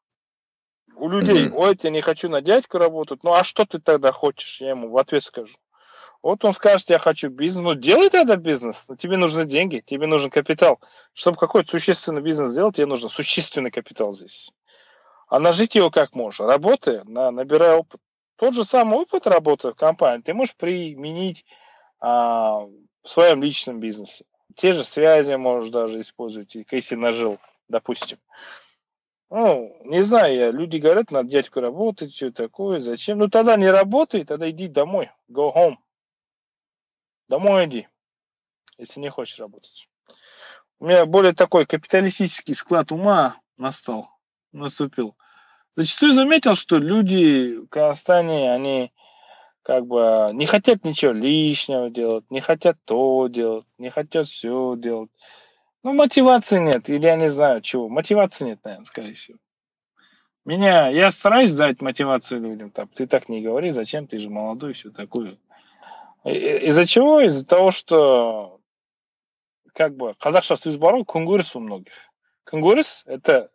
у 0.97 1.09
людей. 1.09 1.47
Mm-hmm. 1.47 1.55
Ой, 1.55 1.77
я 1.83 1.91
не 1.91 2.01
хочу 2.01 2.29
на 2.29 2.41
дядьку 2.41 2.79
работать. 2.79 3.23
Ну, 3.23 3.33
а 3.33 3.45
что 3.45 3.65
ты 3.65 3.79
тогда 3.79 4.13
хочешь? 4.13 4.61
Я 4.61 4.71
ему 4.71 4.91
в 4.91 4.99
ответ 4.99 5.23
скажу. 5.23 5.57
Вот 6.23 6.45
он 6.45 6.53
скажет, 6.53 6.91
я 6.91 6.99
хочу 6.99 7.29
бизнес. 7.29 7.63
Ну, 7.63 7.75
делай 7.75 8.11
тогда 8.11 8.37
бизнес. 8.37 8.89
Но 8.89 8.97
тебе 8.97 9.17
нужны 9.17 9.45
деньги, 9.45 9.83
тебе 9.85 10.07
нужен 10.07 10.31
капитал. 10.31 10.81
Чтобы 11.13 11.39
какой-то 11.39 11.71
существенный 11.71 12.23
бизнес 12.23 12.51
сделать, 12.51 12.77
тебе 12.77 12.87
нужен 12.87 13.09
существенный 13.09 13.71
капитал 13.71 14.13
здесь. 14.13 14.51
А 15.29 15.39
нажить 15.39 15.75
его 15.75 15.91
как 15.91 16.15
можешь? 16.15 16.41
Работая, 16.41 17.05
на, 17.05 17.31
набирая 17.31 17.77
опыт. 17.77 18.01
Тот 18.37 18.55
же 18.55 18.65
самый 18.65 18.99
опыт 18.99 19.27
работы 19.27 19.71
в 19.71 19.75
компании 19.75 20.23
ты 20.23 20.35
можешь 20.35 20.57
применить 20.57 21.45
а, 22.01 22.61
в 22.61 23.09
своем 23.09 23.43
личном 23.43 23.81
бизнесе. 23.81 24.25
Те 24.57 24.73
же 24.73 24.85
связи 24.85 25.35
можешь 25.35 25.71
даже 25.71 26.01
использовать, 26.01 26.57
если 26.71 26.95
нажил, 26.95 27.39
допустим. 27.69 28.19
Ну, 29.29 29.77
не 29.85 30.03
знаю 30.03 30.35
я, 30.37 30.51
люди 30.51 30.79
говорят, 30.79 31.11
надо 31.11 31.29
дядьку 31.29 31.61
работать, 31.61 32.15
что 32.15 32.31
такое, 32.31 32.79
зачем. 32.79 33.19
Ну, 33.19 33.29
тогда 33.29 33.57
не 33.57 33.69
работай, 33.69 34.25
тогда 34.25 34.49
иди 34.49 34.69
домой, 34.69 35.11
go 35.29 35.53
home. 35.55 35.77
Домой 37.29 37.67
иди, 37.67 37.89
если 38.79 39.01
не 39.01 39.11
хочешь 39.11 39.41
работать. 39.41 39.89
У 40.79 40.87
меня 40.87 41.07
более 41.07 41.33
такой 41.33 41.67
капиталистический 41.67 42.55
склад 42.55 42.93
ума 42.93 43.41
настал, 43.57 44.11
наступил. 44.53 45.17
Зачастую 45.75 46.13
заметил, 46.13 46.55
что 46.55 46.77
люди 46.77 47.57
в 47.57 47.67
Казахстане, 47.67 48.53
они 48.53 48.93
как 49.63 49.87
бы 49.87 50.31
не 50.33 50.47
хотят 50.47 50.85
ничего 50.85 51.13
лишнего 51.13 51.91
делать, 51.91 52.31
не 52.31 52.41
хотят 52.41 52.79
то 52.85 53.27
делать, 53.27 53.67
не 53.79 53.91
хотят 53.91 54.29
все 54.29 54.75
делать. 54.77 55.11
Ну, 55.83 55.93
мотивации 55.93 56.59
нет, 56.59 56.89
или 56.89 57.05
я 57.05 57.17
не 57.17 57.29
знаю 57.29 57.61
чего. 57.61 57.89
Мотивации 57.89 58.47
нет, 58.47 58.61
наверное, 58.65 58.87
скорее 58.87 59.13
всего. 59.13 59.39
Меня, 60.45 60.89
я 60.89 61.11
стараюсь 61.11 61.55
дать 61.55 61.81
мотивацию 61.81 62.41
людям. 62.41 62.71
Так, 62.71 62.89
ты 62.95 63.07
так 63.07 63.29
не 63.29 63.41
говори, 63.43 63.71
зачем, 63.71 64.07
ты 64.07 64.19
же 64.19 64.31
молодой, 64.31 64.75
все 64.75 64.91
такое. 64.91 65.39
Из-за 66.25 66.85
чего? 66.87 67.21
Из-за 67.21 67.47
того, 67.47 67.71
что 67.71 68.61
как 69.75 69.97
бы 69.97 70.15
қазақша 70.19 70.57
сөз 70.57 70.79
бар 70.79 70.95
у 70.95 71.61
многих. 71.61 71.93
Күнкөріс– 72.47 73.05
это 73.07 73.51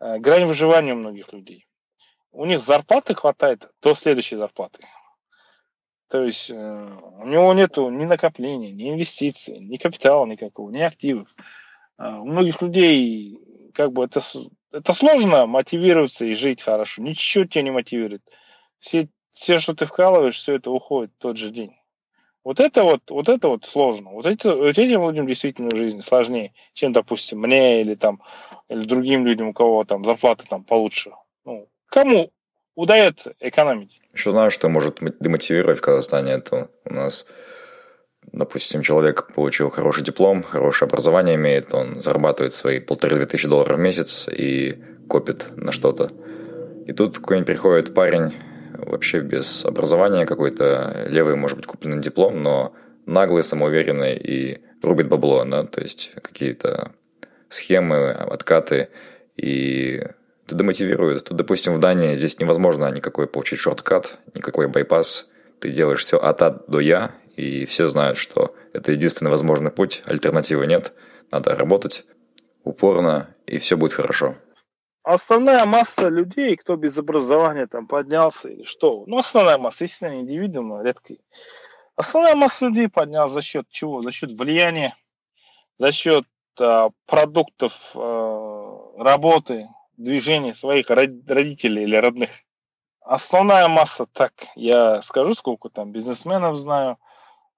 э, 0.00 0.18
грань 0.18 0.46
выживания 0.46 0.94
у 0.94 0.96
многих 0.96 1.32
людей. 1.32 1.66
У 2.32 2.46
них 2.46 2.60
зарплаты 2.60 3.14
хватает 3.14 3.70
до 3.82 3.94
следующей 3.94 4.36
зарплаты. 4.36 4.80
То 6.08 6.22
есть 6.22 6.50
э, 6.50 6.98
у 7.18 7.26
него 7.26 7.52
нету 7.54 7.88
ни 7.90 8.04
накопления, 8.04 8.70
ни 8.70 8.90
инвестиций, 8.90 9.58
ни 9.58 9.76
капитала 9.76 10.24
никакого, 10.24 10.70
ни 10.70 10.80
активов. 10.80 11.28
Э, 11.98 12.16
у 12.18 12.26
многих 12.26 12.62
людей 12.62 13.40
как 13.74 13.92
бы 13.92 14.04
это, 14.04 14.20
это 14.72 14.92
сложно 14.92 15.46
мотивироваться 15.46 16.26
и 16.26 16.34
жить 16.34 16.62
хорошо. 16.62 17.02
Ничего 17.02 17.44
тебя 17.44 17.62
не 17.62 17.70
мотивирует. 17.70 18.22
Все, 18.78 19.08
все, 19.30 19.58
что 19.58 19.74
ты 19.74 19.84
вкалываешь, 19.84 20.36
все 20.36 20.54
это 20.54 20.70
уходит 20.70 21.12
в 21.12 21.22
тот 21.22 21.36
же 21.36 21.50
день. 21.50 21.76
Вот 22.44 22.60
это 22.60 22.84
вот, 22.84 23.10
вот 23.10 23.28
это 23.28 23.48
вот 23.48 23.64
сложно. 23.64 24.10
Вот, 24.10 24.24
это, 24.24 24.54
вот 24.54 24.78
этим 24.78 25.02
людям 25.08 25.26
действительно 25.26 25.68
в 25.70 25.76
жизни 25.76 26.00
сложнее, 26.00 26.52
чем, 26.74 26.92
допустим, 26.92 27.40
мне 27.40 27.80
или 27.80 27.96
там 27.96 28.22
или 28.68 28.84
другим 28.84 29.26
людям, 29.26 29.48
у 29.48 29.52
кого 29.52 29.82
там 29.82 30.04
зарплата 30.04 30.46
там 30.46 30.62
получше. 30.62 31.10
Ну, 31.44 31.68
кому 31.86 32.30
удается 32.76 33.34
экономить? 33.40 34.00
Еще 34.14 34.30
знаю, 34.30 34.52
что 34.52 34.68
может 34.68 34.98
демотивировать 35.18 35.78
в 35.78 35.80
Казахстане. 35.80 36.34
Это 36.34 36.68
у 36.84 36.94
нас, 36.94 37.26
допустим, 38.32 38.82
человек 38.82 39.32
получил 39.34 39.70
хороший 39.70 40.04
диплом, 40.04 40.44
хорошее 40.44 40.88
образование 40.88 41.34
имеет, 41.34 41.74
он 41.74 42.00
зарабатывает 42.00 42.52
свои 42.52 42.78
полторы-две 42.78 43.26
тысячи 43.26 43.48
долларов 43.48 43.76
в 43.76 43.80
месяц 43.80 44.26
и 44.30 44.78
копит 45.08 45.48
на 45.56 45.72
что-то. 45.72 46.12
И 46.86 46.92
тут 46.92 47.18
какой-нибудь 47.18 47.46
приходит 47.46 47.94
парень 47.94 48.32
вообще 48.74 49.20
без 49.20 49.64
образования, 49.64 50.26
какой-то 50.26 51.06
левый, 51.08 51.34
может 51.34 51.56
быть, 51.56 51.66
купленный 51.66 52.00
диплом, 52.00 52.42
но 52.42 52.74
наглый, 53.06 53.42
самоуверенный 53.42 54.16
и 54.16 54.60
рубит 54.82 55.08
бабло, 55.08 55.44
да, 55.44 55.64
то 55.64 55.80
есть 55.80 56.12
какие-то 56.22 56.92
схемы, 57.48 58.10
откаты, 58.10 58.88
и 59.36 60.02
демотивирует. 60.54 61.24
Тут, 61.24 61.36
допустим, 61.36 61.74
в 61.74 61.80
Дании 61.80 62.14
здесь 62.14 62.38
невозможно 62.38 62.90
никакой 62.90 63.26
получить 63.26 63.58
шорткат, 63.58 64.18
никакой 64.34 64.68
байпас. 64.68 65.28
Ты 65.60 65.70
делаешь 65.70 66.04
все 66.04 66.18
от 66.18 66.42
А 66.42 66.50
до 66.68 66.80
Я, 66.80 67.12
и 67.36 67.64
все 67.66 67.86
знают, 67.86 68.18
что 68.18 68.54
это 68.72 68.92
единственный 68.92 69.30
возможный 69.30 69.70
путь, 69.70 70.02
альтернативы 70.06 70.66
нет. 70.66 70.92
Надо 71.30 71.56
работать 71.56 72.04
упорно, 72.64 73.34
и 73.46 73.58
все 73.58 73.76
будет 73.76 73.92
хорошо. 73.92 74.36
основная 75.02 75.64
масса 75.64 76.08
людей, 76.08 76.56
кто 76.56 76.76
без 76.76 76.98
образования 76.98 77.66
там 77.66 77.86
поднялся 77.86 78.48
или 78.48 78.64
что, 78.64 79.04
ну, 79.06 79.18
основная 79.18 79.58
масса, 79.58 79.84
естественно, 79.84 80.20
индивидуумы, 80.20 80.84
редкие. 80.84 81.20
Основная 81.96 82.34
масса 82.34 82.66
людей 82.66 82.88
поднялась 82.88 83.32
за 83.32 83.40
счет 83.40 83.66
чего? 83.70 84.02
За 84.02 84.10
счет 84.10 84.32
влияния, 84.32 84.94
за 85.78 85.92
счет 85.92 86.24
э, 86.60 86.88
продуктов 87.06 87.92
э, 87.94 88.66
работы, 88.98 89.68
движения 89.96 90.54
своих 90.54 90.90
родителей 90.90 91.82
или 91.82 91.96
родных. 91.96 92.30
Основная 93.00 93.68
масса, 93.68 94.04
так, 94.12 94.32
я 94.56 95.00
скажу, 95.00 95.34
сколько 95.34 95.68
там 95.68 95.92
бизнесменов 95.92 96.56
знаю, 96.56 96.98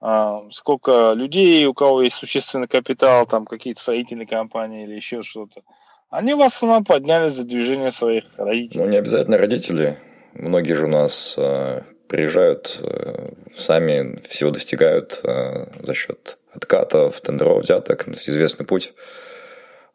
э, 0.03 0.41
сколько 0.51 1.13
людей, 1.15 1.65
у 1.65 1.73
кого 1.73 2.03
есть 2.03 2.17
существенный 2.17 2.69
капитал, 2.69 3.25
там 3.25 3.47
какие-то 3.47 3.81
строительные 3.81 4.27
компании 4.27 4.85
или 4.85 4.95
еще 4.95 5.23
что-то. 5.23 5.63
Они 6.11 6.35
в 6.35 6.43
основном 6.43 6.85
поднялись 6.85 7.33
за 7.33 7.47
движение 7.47 7.91
своих 7.91 8.25
родителей. 8.37 8.83
Ну, 8.83 8.91
не 8.91 8.99
обязательно 8.99 9.39
родители. 9.39 9.99
Многие 10.35 10.75
же 10.75 10.85
у 10.85 10.91
нас 10.91 11.35
э, 11.39 11.83
приезжают, 12.09 12.79
э, 12.83 13.31
сами 13.57 14.21
всего 14.21 14.51
достигают 14.51 15.23
за 15.23 15.95
счет 15.95 16.39
откатов, 16.53 17.21
тендеров, 17.23 17.63
взяток, 17.63 18.07
известный 18.09 18.67
путь. 18.67 18.93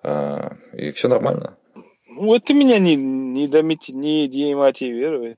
И 0.04 0.92
все 0.92 1.08
нормально. 1.08 1.56
Это 2.32 2.54
меня 2.54 2.80
не, 2.80 2.96
не, 2.96 3.48
домити, 3.48 3.92
не 3.92 4.28
демотивирует. 4.28 5.38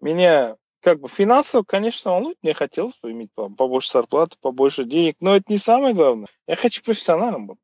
Меня 0.00 0.56
как 0.80 1.00
бы 1.00 1.08
финансово, 1.08 1.62
конечно, 1.64 2.12
волнует. 2.12 2.38
Мне 2.42 2.54
хотелось 2.54 2.98
бы 3.00 3.12
иметь 3.12 3.30
побольше 3.34 3.90
зарплаты, 3.90 4.36
побольше 4.40 4.84
денег, 4.84 5.16
но 5.20 5.36
это 5.36 5.44
не 5.48 5.58
самое 5.58 5.94
главное. 5.94 6.28
Я 6.46 6.56
хочу 6.56 6.82
профессионалом 6.82 7.46
быть. 7.46 7.58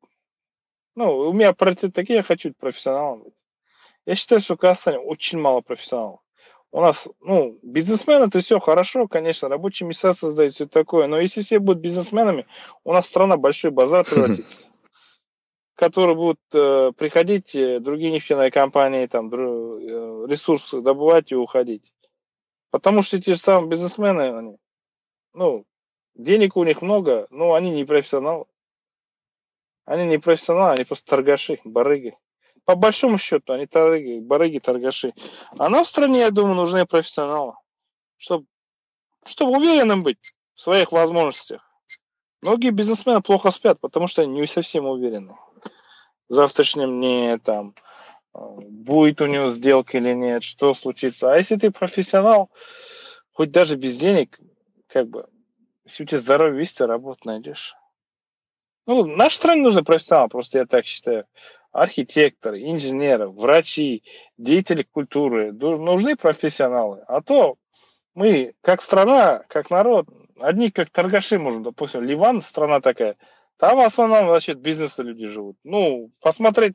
Ну, 0.95 1.29
у 1.29 1.33
меня 1.33 1.53
приоритеты 1.53 1.91
такие, 1.91 2.17
я 2.17 2.23
хочу 2.23 2.49
быть 2.49 2.57
профессионалом 2.57 3.23
быть. 3.23 3.33
Я 4.05 4.15
считаю, 4.15 4.41
что 4.41 4.55
в 4.55 4.59
Казахстане 4.59 4.99
очень 4.99 5.39
мало 5.39 5.61
профессионалов. 5.61 6.19
У 6.71 6.81
нас, 6.81 7.07
ну, 7.21 7.57
бизнесмены 7.63 8.25
это 8.25 8.41
все 8.41 8.59
хорошо, 8.59 9.07
конечно, 9.07 9.47
рабочие 9.47 9.87
места 9.87 10.13
создают, 10.13 10.53
все 10.53 10.65
такое, 10.65 11.07
но 11.07 11.19
если 11.19 11.41
все 11.41 11.59
будут 11.59 11.81
бизнесменами, 11.81 12.47
у 12.83 12.91
нас 12.91 13.07
страна 13.07 13.37
большой 13.37 13.71
базар 13.71 14.03
превратится. 14.09 14.67
Которые 15.75 16.15
будут 16.15 16.39
э, 16.53 16.93
приходить, 16.97 17.53
э, 17.55 17.79
другие 17.79 18.11
нефтяные 18.11 18.49
компании, 18.49 19.07
там, 19.07 19.33
э, 19.33 20.25
ресурсы 20.27 20.81
добывать 20.81 21.31
и 21.31 21.35
уходить. 21.35 21.93
Потому 22.71 23.01
что 23.01 23.17
эти 23.17 23.31
же 23.31 23.37
самые 23.37 23.69
бизнесмены, 23.69 24.37
они, 24.37 24.57
ну, 25.33 25.65
денег 26.15 26.55
у 26.55 26.63
них 26.63 26.81
много, 26.81 27.27
но 27.29 27.53
они 27.53 27.71
не 27.71 27.83
профессионалы. 27.83 28.45
Они 29.85 30.05
не 30.05 30.17
профессионалы, 30.17 30.73
они 30.73 30.83
просто 30.85 31.09
торгаши, 31.09 31.59
барыги. 31.63 32.17
По 32.63 32.75
большому 32.75 33.17
счету, 33.17 33.53
они 33.53 33.67
торги, 33.67 34.19
барыги, 34.19 34.59
торгаши. 34.59 35.13
А 35.57 35.69
нам 35.69 35.83
в 35.83 35.87
стране, 35.87 36.21
я 36.21 36.31
думаю, 36.31 36.55
нужны 36.55 36.85
профессионалы. 36.85 37.53
Чтобы, 38.17 38.45
чтобы 39.25 39.57
уверенным 39.57 40.03
быть 40.03 40.17
в 40.55 40.61
своих 40.61 40.91
возможностях. 40.91 41.61
Многие 42.41 42.71
бизнесмены 42.71 43.21
плохо 43.21 43.51
спят, 43.51 43.79
потому 43.79 44.07
что 44.07 44.23
они 44.23 44.39
не 44.39 44.47
совсем 44.47 44.85
уверены. 44.85 45.35
В 46.29 46.33
завтрашнем 46.33 46.99
дне 46.99 47.37
там 47.37 47.75
будет 48.33 49.21
у 49.21 49.27
него 49.27 49.49
сделка 49.49 49.97
или 49.97 50.13
нет, 50.13 50.43
что 50.43 50.73
случится. 50.73 51.31
А 51.31 51.37
если 51.37 51.55
ты 51.55 51.71
профессионал, 51.71 52.49
хоть 53.31 53.51
даже 53.51 53.75
без 53.77 53.97
денег, 53.97 54.39
как 54.87 55.07
бы, 55.07 55.27
если 55.85 56.03
у 56.03 56.05
тебя 56.05 56.19
здоровье 56.19 56.59
есть, 56.59 56.77
ты 56.77 56.85
работу 56.85 57.21
найдешь. 57.25 57.75
Ну, 58.87 59.05
нашей 59.05 59.35
стране 59.35 59.61
нужны 59.61 59.83
профессионалы, 59.83 60.29
просто 60.29 60.59
я 60.59 60.65
так 60.65 60.85
считаю. 60.85 61.25
Архитекторы, 61.71 62.61
инженеры, 62.61 63.27
врачи, 63.27 64.03
деятели 64.37 64.83
культуры. 64.83 65.51
Нужны 65.51 66.15
профессионалы. 66.15 67.03
А 67.07 67.21
то 67.21 67.57
мы, 68.13 68.53
как 68.61 68.81
страна, 68.81 69.43
как 69.49 69.69
народ, 69.69 70.07
одни 70.39 70.71
как 70.71 70.89
торгаши 70.89 71.37
можем, 71.37 71.63
допустим, 71.63 72.01
Ливан, 72.01 72.41
страна 72.41 72.79
такая, 72.79 73.17
там 73.57 73.77
в 73.77 73.81
основном 73.81 74.33
за 74.33 74.39
счет 74.39 74.59
бизнеса 74.59 75.03
люди 75.03 75.27
живут. 75.27 75.57
Ну, 75.63 76.11
посмотреть 76.19 76.73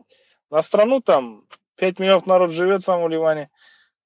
на 0.50 0.62
страну, 0.62 1.00
там 1.00 1.45
5 1.76 1.99
миллионов 1.99 2.26
народ 2.26 2.52
живет 2.52 2.82
в 2.82 2.84
самом 2.84 3.10
Ливане, 3.10 3.50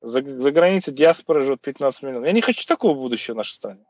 за, 0.01 0.23
за 0.23 0.51
границей 0.51 0.93
диаспора 0.93 1.43
живет 1.43 1.61
15 1.61 2.03
миллионов. 2.03 2.27
Я 2.27 2.33
не 2.33 2.41
хочу 2.41 2.67
такого 2.67 2.95
будущего 2.95 3.35
в 3.35 3.39
нашей 3.39 3.53
стране. 3.53 3.85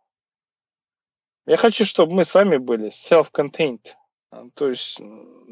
Я 1.47 1.57
хочу, 1.57 1.85
чтобы 1.85 2.15
мы 2.15 2.25
сами 2.25 2.57
были 2.57 2.89
self-contained. 2.89 3.87
То 4.55 4.69
есть 4.69 5.01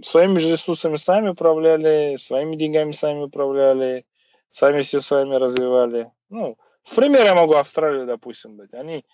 своими 0.03 0.39
же 0.39 0.53
ресурсами 0.53 0.97
сами 0.97 1.29
управляли, 1.29 2.17
своими 2.17 2.57
деньгами 2.57 2.93
сами 2.93 3.25
управляли, 3.25 4.07
сами 4.49 4.83
все 4.83 5.01
сами 5.01 5.37
развивали. 5.37 6.11
Ну, 6.31 6.57
в 6.83 6.95
пример 6.95 7.25
я 7.25 7.35
могу 7.35 7.55
Австралию, 7.55 8.07
допустим, 8.07 8.57
дать. 8.57 8.75
Они 8.75 9.05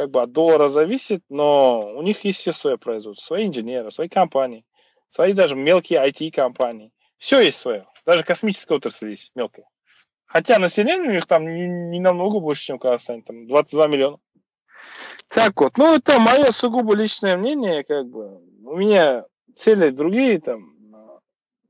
как 0.00 0.10
бы 0.12 0.22
от 0.22 0.32
доллара 0.32 0.70
зависят, 0.70 1.22
но 1.28 1.92
у 1.94 2.00
них 2.00 2.24
есть 2.24 2.38
все 2.38 2.52
свое 2.52 2.78
производство, 2.78 3.22
свои 3.22 3.46
инженеры, 3.46 3.90
свои 3.90 4.08
компании, 4.08 4.64
свои 5.08 5.34
даже 5.34 5.54
мелкие 5.54 6.00
IT-компании. 6.02 6.90
Все 7.18 7.40
есть 7.40 7.58
свое. 7.58 7.86
Даже 8.06 8.24
космическая 8.24 8.76
отрасль 8.76 9.10
есть 9.10 9.30
мелкая. 9.34 9.66
Хотя 10.24 10.58
население 10.58 11.10
у 11.10 11.12
них 11.12 11.26
там 11.26 11.44
не, 11.44 11.68
не 11.68 12.00
намного 12.00 12.40
больше, 12.40 12.64
чем 12.64 12.78
в 12.78 12.80
Казахстане, 12.80 13.20
там 13.26 13.46
22 13.46 13.88
миллиона. 13.88 14.16
Так 15.28 15.60
вот, 15.60 15.76
ну 15.76 15.94
это 15.94 16.18
мое 16.18 16.50
сугубо 16.50 16.94
личное 16.94 17.36
мнение, 17.36 17.84
как 17.84 18.08
бы 18.08 18.40
у 18.64 18.76
меня 18.76 19.26
цели 19.54 19.90
другие 19.90 20.40
там, 20.40 20.76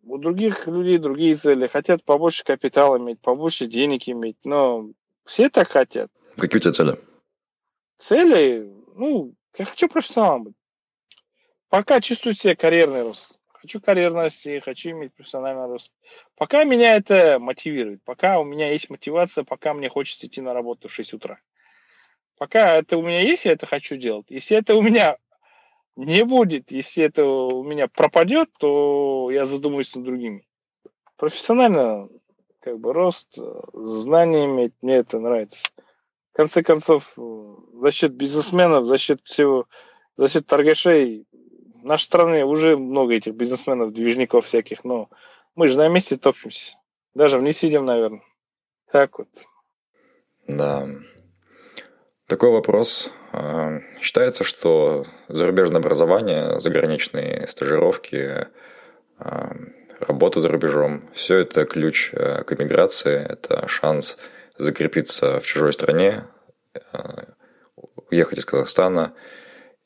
у 0.05 0.19
других 0.19 0.69
людей 0.69 0.99
другие 0.99 1.35
цели. 1.35 1.67
Хотят 1.67 2.05
побольше 2.05 2.45
капитала 2.45 2.97
иметь, 2.97 3.21
побольше 3.21 3.67
денег 3.67 4.09
иметь, 4.09 4.37
но 4.45 4.89
все 5.25 5.51
так 5.51 5.67
хотят. 5.67 6.13
Какие 6.37 6.59
у 6.59 6.61
тебя 6.61 6.73
цели? 6.73 7.10
Цели, 8.01 8.67
ну, 8.95 9.35
я 9.59 9.65
хочу 9.67 9.87
профессионалом 9.87 10.45
быть. 10.45 10.55
Пока 11.69 12.01
чувствую 12.01 12.35
себе 12.35 12.57
карьерный 12.57 13.03
рост. 13.03 13.39
Хочу 13.49 13.79
карьерности, 13.79 14.59
хочу 14.65 14.91
иметь 14.91 15.13
профессиональный 15.13 15.67
рост. 15.67 15.95
Пока 16.35 16.65
меня 16.65 16.97
это 16.97 17.39
мотивирует. 17.39 18.03
Пока 18.03 18.41
у 18.41 18.45
меня 18.45 18.73
есть 18.73 18.89
мотивация, 18.89 19.45
пока 19.45 19.75
мне 19.75 19.91
хочется 19.91 20.27
идти 20.27 20.41
на 20.41 20.55
работу 20.55 20.89
в 20.89 20.95
6 20.95 21.13
утра. 21.13 21.41
Пока 22.39 22.79
это 22.79 22.97
у 22.97 23.03
меня 23.03 23.21
есть, 23.21 23.45
я 23.45 23.53
это 23.53 23.67
хочу 23.67 23.97
делать. 23.97 24.25
Если 24.31 24.57
это 24.57 24.77
у 24.77 24.83
меня 24.83 25.19
не 25.95 26.25
будет. 26.25 26.73
Если 26.73 27.05
это 27.05 27.27
у 27.27 27.63
меня 27.63 27.87
пропадет, 27.87 28.49
то 28.59 29.31
я 29.31 29.45
задумаюсь 29.45 29.95
над 29.95 30.07
другими. 30.07 30.49
Профессионально, 31.17 32.09
как 32.61 32.81
бы, 32.81 32.95
рост, 32.95 33.39
знаниями, 33.75 34.73
мне 34.81 34.97
это 34.97 35.21
нравится. 35.21 35.69
В 36.33 36.37
конце 36.37 36.63
концов, 36.63 37.13
за 37.75 37.93
счет 37.93 38.13
бизнесменов, 38.13 38.87
за 38.87 38.99
счет 38.99 39.21
всего, 39.25 39.67
за 40.17 40.29
счет 40.29 40.47
торгашей, 40.47 41.27
нашей 41.83 42.05
стране 42.05 42.45
уже 42.45 42.77
много 42.77 43.15
этих 43.15 43.35
бизнесменов, 43.35 43.93
движников 43.93 44.47
всяких, 44.47 44.85
но 44.85 45.09
мы 45.55 45.69
же 45.69 45.79
на 45.79 45.89
месте 45.89 46.17
топчемся. 46.17 46.75
Даже 47.15 47.39
вниз 47.39 47.59
сидим, 47.59 47.85
наверное. 47.85 48.23
Так 48.93 49.19
вот. 49.19 49.29
Да. 50.47 50.89
Такой 52.27 52.51
вопрос. 52.51 53.13
А, 53.33 53.81
считается, 54.01 54.45
что 54.45 55.05
зарубежное 55.29 55.81
образование, 55.81 56.61
заграничные 56.61 57.47
стажировки, 57.49 58.47
а, 59.19 59.57
работа 59.99 60.41
за 60.41 60.49
рубежом– 60.49 61.09
все 61.13 61.39
это 61.39 61.65
ключ 61.65 62.11
а, 62.13 62.45
к 62.45 62.53
эмиграции, 62.53 63.17
это 63.17 63.67
шанс 63.69 64.19
закрепиться 64.59 65.41
в 65.41 65.45
чужой 65.45 65.73
стране, 65.73 66.25
уехать 68.11 68.39
из 68.39 68.45
Казахстана. 68.45 69.13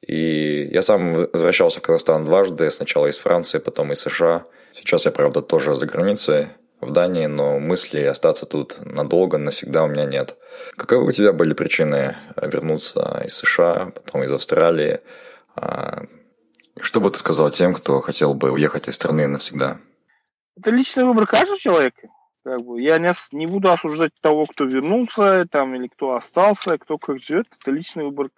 И 0.06 0.68
я 0.72 0.82
сам 0.82 1.14
возвращался 1.14 1.78
в 1.78 1.82
Казахстан 1.82 2.24
дважды, 2.24 2.70
сначала 2.70 3.06
из 3.06 3.16
Франции, 3.16 3.58
потом 3.58 3.92
из 3.92 4.00
США. 4.00 4.44
Сейчас 4.72 5.06
я, 5.06 5.10
правда, 5.10 5.40
тоже 5.42 5.74
за 5.74 5.86
границей– 5.86 6.48
в 6.84 6.92
Дании, 6.92 7.26
но 7.26 7.58
мысли 7.58 8.00
остаться 8.02 8.46
тут 8.46 8.76
надолго, 8.84 9.38
навсегда 9.38 9.84
у 9.84 9.88
меня 9.88 10.04
нет. 10.04 10.36
Каковы 10.76 11.06
у 11.06 11.12
тебя 11.12 11.32
были 11.32 11.54
причины 11.54 12.16
вернуться 12.40 13.22
из 13.24 13.34
США, 13.36 13.92
потом 13.94 14.22
из 14.22 14.30
Австралии? 14.30 15.00
А, 15.56 16.02
что 16.80 17.00
бы 17.00 17.10
ты 17.10 17.18
сказал 17.18 17.50
тем, 17.50 17.74
кто 17.74 18.00
хотел 18.00 18.34
бы 18.34 18.50
уехать 18.50 18.88
из 18.88 18.94
страны 18.94 19.26
навсегда? 19.26 19.78
Это 20.56 20.70
личный 20.70 21.04
выбор 21.04 21.26
каждого 21.26 21.58
человека. 21.58 22.08
Как 22.44 22.62
бы, 22.62 22.80
я 22.80 22.98
не, 22.98 23.10
не 23.32 23.46
буду 23.46 23.72
осуждать 23.72 24.12
того, 24.20 24.44
кто 24.46 24.64
вернулся, 24.64 25.46
там, 25.50 25.74
или 25.74 25.88
кто 25.88 26.14
остался, 26.14 26.76
кто 26.78 26.98
как 26.98 27.18
живет. 27.18 27.46
Это 27.58 27.70
личный 27.70 28.04
выбор 28.04 28.28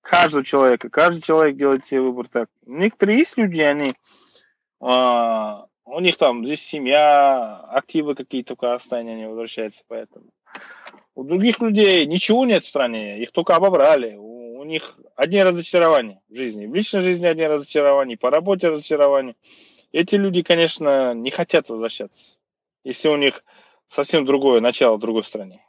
каждого 0.00 0.42
человека. 0.42 0.88
Каждый 0.88 1.22
человек 1.22 1.56
делает 1.56 1.84
себе 1.84 2.00
выбор 2.00 2.28
так. 2.28 2.48
Некоторые 2.64 3.18
есть 3.18 3.36
люди, 3.36 3.60
они 3.60 3.92
а, 4.80 5.66
у 5.84 6.00
них 6.00 6.16
там 6.16 6.44
здесь 6.44 6.62
семья, 6.62 7.56
активы 7.68 8.14
какие-то 8.14 8.54
в 8.54 8.58
Казахстане, 8.58 9.12
они 9.12 9.26
возвращаются, 9.26 9.84
поэтому. 9.86 10.26
У 11.14 11.22
других 11.24 11.60
людей 11.60 12.06
ничего 12.06 12.44
нет 12.46 12.64
в 12.64 12.68
стране, 12.68 13.22
их 13.22 13.32
только 13.32 13.54
обобрали. 13.54 14.16
У, 14.16 14.58
у 14.58 14.64
них 14.64 14.96
одни 15.14 15.42
разочарования 15.42 16.20
в 16.28 16.36
жизни. 16.36 16.66
В 16.66 16.74
личной 16.74 17.02
жизни 17.02 17.26
одни 17.26 17.46
разочарования, 17.46 18.16
по 18.16 18.30
работе 18.30 18.70
разочарования. 18.70 19.36
Эти 19.92 20.16
люди, 20.16 20.42
конечно, 20.42 21.12
не 21.12 21.30
хотят 21.30 21.68
возвращаться. 21.68 22.38
Если 22.84 23.08
у 23.08 23.16
них 23.16 23.44
совсем 23.86 24.24
другое 24.24 24.60
начало 24.60 24.96
в 24.96 25.00
другой 25.00 25.24
стране. 25.24 25.64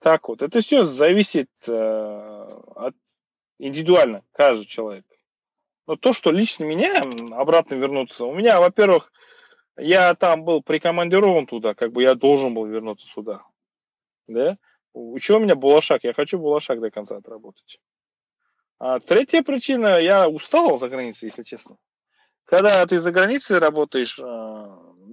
Так 0.00 0.28
вот, 0.28 0.42
это 0.42 0.60
все 0.60 0.84
зависит 0.84 1.50
э, 1.68 1.72
от 1.72 2.94
индивидуально 3.58 4.24
каждого 4.32 4.66
человека. 4.66 5.14
Но 5.86 5.96
то, 5.96 6.12
что 6.12 6.30
лично 6.30 6.64
меня 6.64 7.02
обратно 7.36 7.74
вернуться, 7.74 8.24
у 8.24 8.34
меня, 8.34 8.60
во-первых, 8.60 9.12
я 9.76 10.14
там 10.14 10.44
был 10.44 10.62
прикомандирован 10.62 11.46
туда, 11.46 11.74
как 11.74 11.92
бы 11.92 12.02
я 12.02 12.14
должен 12.14 12.54
был 12.54 12.64
вернуться 12.66 13.06
сюда. 13.06 13.42
Да? 14.26 14.56
Еще 14.94 15.36
у 15.36 15.40
меня 15.40 15.54
Булашак, 15.54 16.04
я 16.04 16.12
хочу 16.12 16.38
Булашак 16.38 16.80
до 16.80 16.90
конца 16.90 17.16
отработать. 17.16 17.80
А 18.78 18.98
третья 19.00 19.42
причина, 19.42 19.98
я 19.98 20.28
устал 20.28 20.78
за 20.78 20.88
границей, 20.88 21.26
если 21.26 21.42
честно. 21.42 21.76
Когда 22.46 22.84
ты 22.86 22.98
за 22.98 23.12
границей 23.12 23.58
работаешь 23.58 24.18
э, 24.18 24.22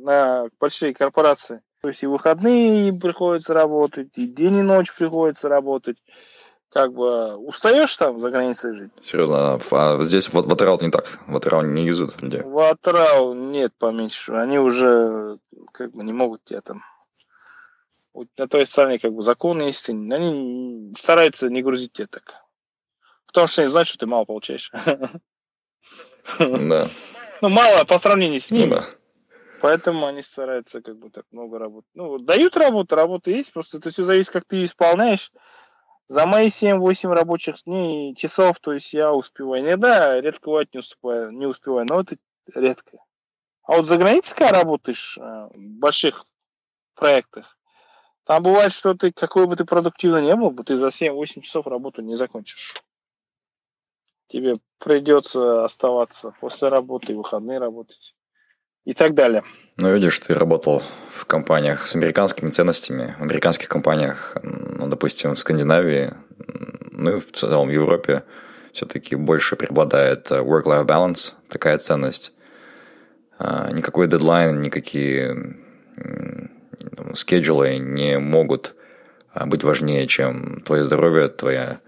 на 0.08 0.48
большие 0.60 0.94
корпорации, 0.94 1.62
то 1.82 1.90
есть 1.90 2.02
и 2.02 2.08
выходные 2.08 2.94
приходится 2.94 3.54
работать, 3.54 4.10
и 4.16 4.26
день 4.26 4.58
и 4.58 4.62
ночь 4.62 4.94
приходится 4.96 5.50
работать, 5.50 5.98
как 6.70 6.94
бы 6.94 7.36
устаешь 7.36 7.96
там 7.98 8.20
за 8.20 8.32
границей 8.32 8.74
жить. 8.74 8.92
Серьезно, 9.04 9.60
а 9.72 10.04
здесь 10.04 10.30
вот 10.30 10.46
Ватерал 10.46 10.80
не 10.82 10.90
так? 10.90 11.20
Ватерал 11.28 11.64
не 11.64 11.86
юзают 11.86 12.22
людей? 12.22 12.42
Ватерал 12.44 13.34
нет 13.34 13.74
поменьше. 13.78 14.34
Они 14.34 14.60
уже 14.60 15.40
как 15.74 15.92
бы 15.92 16.04
не 16.04 16.14
могут 16.14 16.44
тебя 16.46 16.62
там 16.62 16.84
на 18.38 18.48
той 18.48 18.66
стороне 18.66 18.98
как 18.98 19.14
бы 19.14 19.22
закон 19.22 19.62
есть, 19.62 19.90
они 19.90 20.92
стараются 20.96 21.50
не 21.50 21.62
грузить 21.62 21.92
тебя 21.92 22.08
так. 22.08 22.34
Потому 23.28 23.46
что 23.48 23.62
они 23.62 23.70
знают, 23.70 23.88
что 23.88 24.00
ты 24.00 24.08
мало 24.08 24.26
получаешь. 24.26 24.72
Да. 26.40 26.88
Ну, 27.42 27.50
мало 27.50 27.84
по 27.86 28.00
сравнению 28.00 28.40
с 28.40 28.50
ними. 28.50 28.66
Ну, 28.66 28.76
да. 28.78 28.86
Поэтому 29.62 30.06
они 30.06 30.22
стараются 30.22 30.82
как 30.82 30.98
бы 30.98 31.10
так 31.10 31.26
много 31.32 31.58
работать. 31.58 31.90
Ну, 31.94 32.20
дают 32.20 32.56
работу, 32.58 32.96
работа 32.96 33.32
есть, 33.32 33.52
просто 33.52 33.78
это 33.78 33.90
все 33.90 34.04
зависит, 34.04 34.32
как 34.32 34.46
ты 34.46 34.58
ее 34.58 34.66
исполняешь. 34.66 35.32
За 36.08 36.26
мои 36.26 36.48
7-8 36.48 37.10
рабочих 37.10 37.56
дней, 37.66 38.16
часов, 38.16 38.60
то 38.60 38.72
есть 38.72 38.94
я 38.94 39.12
успеваю. 39.12 39.62
Иногда 39.62 40.22
редко 40.22 40.50
бывает 40.50 40.74
не 40.74 40.80
успеваю, 40.80 41.32
не 41.32 41.46
успеваю, 41.48 41.86
но 41.90 42.02
это 42.02 42.16
редко. 42.56 42.98
А 43.64 43.76
вот 43.76 43.86
за 43.86 43.98
границей, 43.98 44.38
когда 44.38 44.60
работаешь 44.60 45.18
э, 45.18 45.22
в 45.22 45.58
больших 45.58 46.26
проектах, 46.96 47.58
там 48.24 48.44
бывает, 48.44 48.72
что 48.72 48.94
ты, 48.94 49.12
какой 49.12 49.48
бы 49.48 49.56
ты 49.56 49.66
продуктивно 49.66 50.22
не 50.22 50.36
был, 50.36 50.54
ты 50.64 50.78
за 50.78 50.88
7-8 50.88 51.42
часов 51.42 51.68
работу 51.68 52.02
не 52.02 52.16
закончишь. 52.16 52.76
Тебе 54.28 54.56
придется 54.78 55.66
оставаться 55.66 56.34
после 56.40 56.70
работы, 56.70 57.16
выходные 57.16 57.60
работать 57.60 58.14
и 58.88 58.94
так 58.94 59.14
далее. 59.14 59.44
Ну, 59.76 59.94
видишь, 59.94 60.18
ты 60.20 60.34
работал 60.34 60.82
в 61.12 61.26
компаниях 61.26 61.88
с 61.88 61.96
американскими 61.96 62.50
ценностями, 62.50 63.14
в 63.20 63.22
американских 63.22 63.68
компаниях, 63.68 64.38
ну, 64.42 64.88
допустим, 64.88 65.36
в 65.36 65.40
Скандинавии, 65.40 66.14
ну 66.92 67.18
и 67.18 67.20
в 67.20 67.32
целом 67.34 67.68
в 67.68 67.72
Европе 67.72 68.24
все-таки 68.72 69.16
больше 69.16 69.58
преобладает 69.58 70.32
work-life 70.32 70.86
balance, 70.86 71.34
такая 71.50 71.78
ценность. 71.80 72.32
А, 73.38 73.70
никакой 73.74 74.08
дедлайн, 74.08 74.62
никакие 74.62 75.58
скеджулы 77.14 77.78
не 77.80 78.20
могут 78.20 78.74
а, 79.34 79.46
быть 79.46 79.66
важнее, 79.66 80.08
чем 80.08 80.62
твое 80.62 80.86
здоровье, 80.86 81.28
твоя 81.28 81.82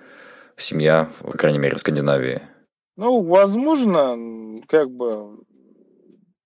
семья, 0.57 1.07
по 1.21 1.37
крайней 1.37 1.59
мере, 1.59 1.77
в 1.77 1.79
Скандинавии. 1.79 2.41
Ну, 2.97 3.21
возможно, 3.21 4.57
как 4.67 4.91
бы, 4.91 5.39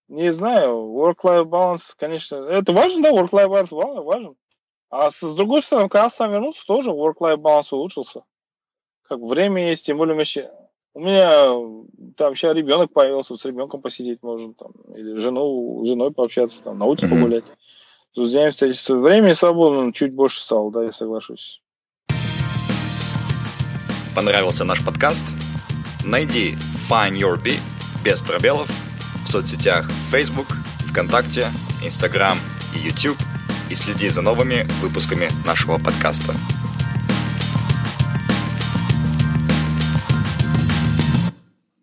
не 0.07 0.31
знаю, 0.31 0.73
work-life 0.75 1.45
balance, 1.45 1.93
конечно, 1.97 2.35
это 2.35 2.71
важно, 2.73 3.03
да, 3.03 3.11
work-life 3.11 3.49
balance 3.49 4.03
важен. 4.03 4.35
А 4.89 5.09
с, 5.09 5.21
с 5.21 5.33
другой 5.33 5.61
стороны, 5.61 5.89
когда 5.89 6.09
сам 6.09 6.31
вернулся, 6.31 6.65
тоже 6.65 6.91
work-life 6.91 7.37
balance 7.37 7.67
улучшился. 7.71 8.23
Как 9.03 9.19
время 9.19 9.69
есть, 9.69 9.85
тем 9.85 9.97
более 9.97 10.15
вообще. 10.15 10.51
У 10.93 10.99
меня 10.99 11.83
там 12.15 12.35
сейчас 12.35 12.53
ребенок 12.53 12.93
появился, 12.93 13.35
с 13.35 13.45
ребенком 13.45 13.81
посидеть 13.81 14.21
можно, 14.21 14.53
там, 14.53 14.71
или 14.95 15.17
жену, 15.17 15.83
с 15.83 15.87
женой 15.87 16.11
пообщаться, 16.11 16.63
там, 16.63 16.77
на 16.77 16.85
улице 16.85 17.07
mm-hmm. 17.07 17.09
погулять 17.09 17.45
с 18.11 18.15
друзьями 18.15 18.51
встретиться. 18.51 18.95
Времени 18.95 19.33
свободно 19.33 19.91
чуть 19.91 20.13
больше 20.13 20.39
стало, 20.41 20.71
да, 20.71 20.83
я 20.83 20.91
соглашусь. 20.91 21.61
Понравился 24.15 24.63
наш 24.63 24.85
подкаст? 24.85 25.23
Найди 26.05 26.55
Find 26.87 27.17
Your 27.17 27.43
Bee 27.43 27.57
без 28.05 28.21
пробелов 28.21 28.69
соцсетях 29.33 29.89
Facebook, 30.11 30.47
ВКонтакте, 30.87 31.47
Instagram 31.83 32.37
и 32.75 32.79
YouTube 32.79 33.17
и 33.69 33.75
следи 33.75 34.07
за 34.07 34.21
новыми 34.21 34.65
выпусками 34.81 35.29
нашего 35.45 35.77
подкаста. 35.77 36.33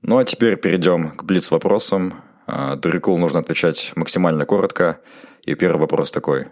Ну 0.02 0.18
а 0.18 0.24
теперь 0.24 0.56
перейдем 0.56 1.10
к 1.10 1.24
блиц-вопросам. 1.24 2.14
Дурикул 2.78 3.18
нужно 3.18 3.40
отвечать 3.40 3.92
максимально 3.94 4.46
коротко– 4.46 4.98
и 5.44 5.54
первый 5.54 5.80
вопрос 5.80 6.10
такой. 6.10 6.48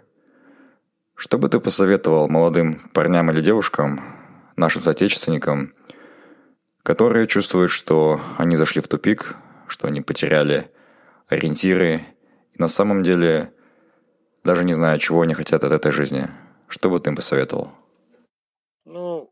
Что 1.15 1.37
бы 1.37 1.49
ты 1.49 1.59
посоветовал 1.59 2.27
молодым 2.27 2.81
парням 2.93 3.29
или 3.31 3.41
девушкам, 3.41 4.01
нашим 4.55 4.81
соотечественникам, 4.81 5.73
которые 6.83 7.27
чувствуют, 7.27 7.71
что 7.71 8.19
они 8.37 8.55
зашли 8.55 8.81
в 8.81 8.87
тупик, 8.87 9.35
что 9.67 9.87
они 9.87 10.01
потеряли 10.01 10.71
ориентиры 11.29 12.01
и 12.53 12.61
на 12.61 12.67
самом 12.67 13.03
деле 13.03 13.53
даже 14.43 14.65
не 14.65 14.73
знают, 14.73 15.01
чего 15.01 15.21
они 15.21 15.33
хотят 15.33 15.63
от 15.63 15.71
этой 15.71 15.91
жизни? 15.91 16.27
Что 16.67 16.89
бы 16.89 16.99
ты 16.99 17.09
им 17.09 17.15
посоветовал? 17.15 17.71
Ну, 18.85 19.31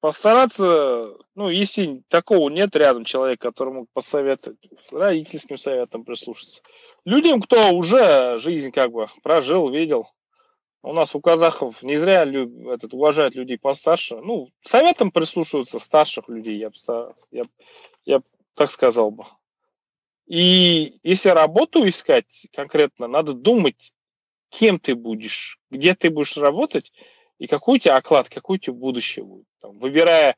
постараться, 0.00 1.14
ну, 1.34 1.48
если 1.48 2.02
такого 2.08 2.50
нет 2.50 2.76
рядом 2.76 3.04
человека, 3.04 3.48
которому 3.48 3.86
посоветовать, 3.92 4.58
родительским 4.92 5.56
советом 5.56 6.04
прислушаться– 6.04 6.62
людям, 7.04 7.40
кто 7.40 7.72
уже 7.72 8.38
жизнь 8.38 8.70
как 8.70 8.92
бы 8.92 9.06
прожил, 9.22 9.70
видел. 9.70 10.08
У 10.82 10.92
нас 10.92 11.14
у 11.14 11.20
казахов 11.20 11.82
не 11.82 11.96
зря 11.96 12.24
люб, 12.24 12.68
этот, 12.68 12.92
уважают 12.92 13.34
людей 13.34 13.58
постарше. 13.58 14.16
Ну, 14.16 14.48
советам 14.62 15.10
прислушиваются 15.10 15.78
старших 15.78 16.28
людей, 16.28 16.58
я 16.58 16.68
бы, 16.68 17.14
я, 17.30 17.44
я 18.04 18.20
так 18.54 18.70
сказал 18.70 19.10
бы. 19.10 19.24
И 20.26 20.98
если 21.02 21.28
работу 21.30 21.86
искать 21.86 22.46
конкретно, 22.52 23.06
надо 23.06 23.34
думать, 23.34 23.92
кем 24.48 24.78
ты 24.78 24.94
будешь, 24.94 25.58
где 25.70 25.94
ты 25.94 26.10
будешь 26.10 26.36
работать, 26.36 26.92
и 27.38 27.46
какой 27.46 27.76
у 27.76 27.78
тебя 27.78 27.96
оклад, 27.96 28.28
какой 28.28 28.56
у 28.56 28.60
тебя 28.60 28.74
будущее 28.74 29.24
будет. 29.24 29.46
Там, 29.60 29.78
выбирая 29.78 30.36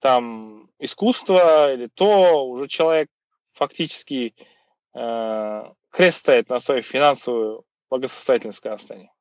там 0.00 0.70
искусство 0.78 1.72
или 1.72 1.86
то, 1.86 2.48
уже 2.48 2.66
человек 2.66 3.08
фактически 3.52 4.34
э, 4.94 5.62
крест 5.90 6.18
ставит 6.18 6.48
на 6.48 6.58
свою 6.58 6.82
финансовую 6.82 7.64
благосостоятельность 7.90 8.58
в 8.58 8.62
Казахстане. 8.62 9.12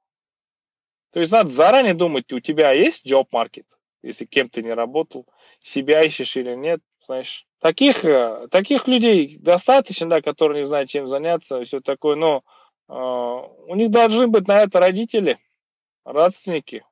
То 1.12 1.20
есть 1.20 1.32
надо 1.32 1.50
заранее 1.50 1.94
думать, 1.94 2.32
у 2.32 2.40
тебя 2.40 2.72
есть 2.72 3.06
job 3.06 3.28
market, 3.34 3.66
если 4.02 4.26
кем 4.26 4.50
ты 4.50 4.62
не 4.62 4.74
работал, 4.74 5.28
себя 5.60 6.02
ищешь 6.02 6.38
или 6.38 6.56
нет, 6.56 6.82
знаешь. 7.10 7.48
Таких, 7.60 8.06
э, 8.06 8.48
таких 8.52 8.88
людей 8.88 9.38
достаточно, 9.40 10.08
да, 10.08 10.22
которые 10.22 10.62
не 10.62 10.66
знают, 10.66 10.90
чем 10.90 11.08
заняться, 11.08 11.64
все 11.64 11.82
такое, 11.82 12.16
но 12.16 12.44
э, 12.88 12.94
у 12.94 13.76
них 13.76 13.90
должны 13.90 14.28
быть 14.28 14.48
на 14.48 14.60
это 14.60 14.80
родители, 14.80 15.40
родственники, 16.06 16.86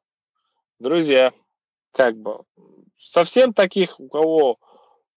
друзья, 0.80 1.34
как 1.92 2.18
бы. 2.18 2.42
Совсем 2.98 3.54
таких, 3.54 4.00
у 4.00 4.10
кого 4.10 4.58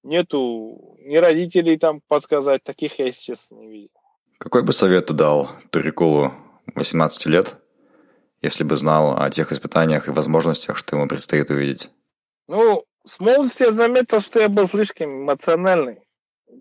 нету 0.02 0.98
ни 0.98 1.16
родителей 1.16 1.78
там 1.78 2.02
подсказать, 2.06 2.62
таких 2.62 2.98
я, 2.98 3.10
сейчас 3.10 3.50
не 3.50 3.68
видел. 3.68 4.00
Какой 4.36 4.62
бы 4.62 4.74
совет 4.74 5.06
ты 5.06 5.14
дал 5.14 5.48
Турикулу 5.70 6.32
18 6.74 7.24
лет, 7.24 7.56
если 8.42 8.64
бы 8.64 8.76
знал 8.76 9.18
о 9.18 9.30
тех 9.30 9.50
испытаниях 9.50 10.08
и 10.08 10.12
возможностях, 10.12 10.76
что 10.76 10.96
ему 10.96 11.08
предстоит 11.08 11.48
увидеть? 11.48 11.88
Ну, 12.48 12.84
с 13.04 13.20
молодости 13.20 13.64
я 13.64 13.70
заметил, 13.70 14.20
что 14.20 14.40
я 14.40 14.48
был 14.48 14.68
слишком 14.68 15.22
эмоциональный. 15.22 16.00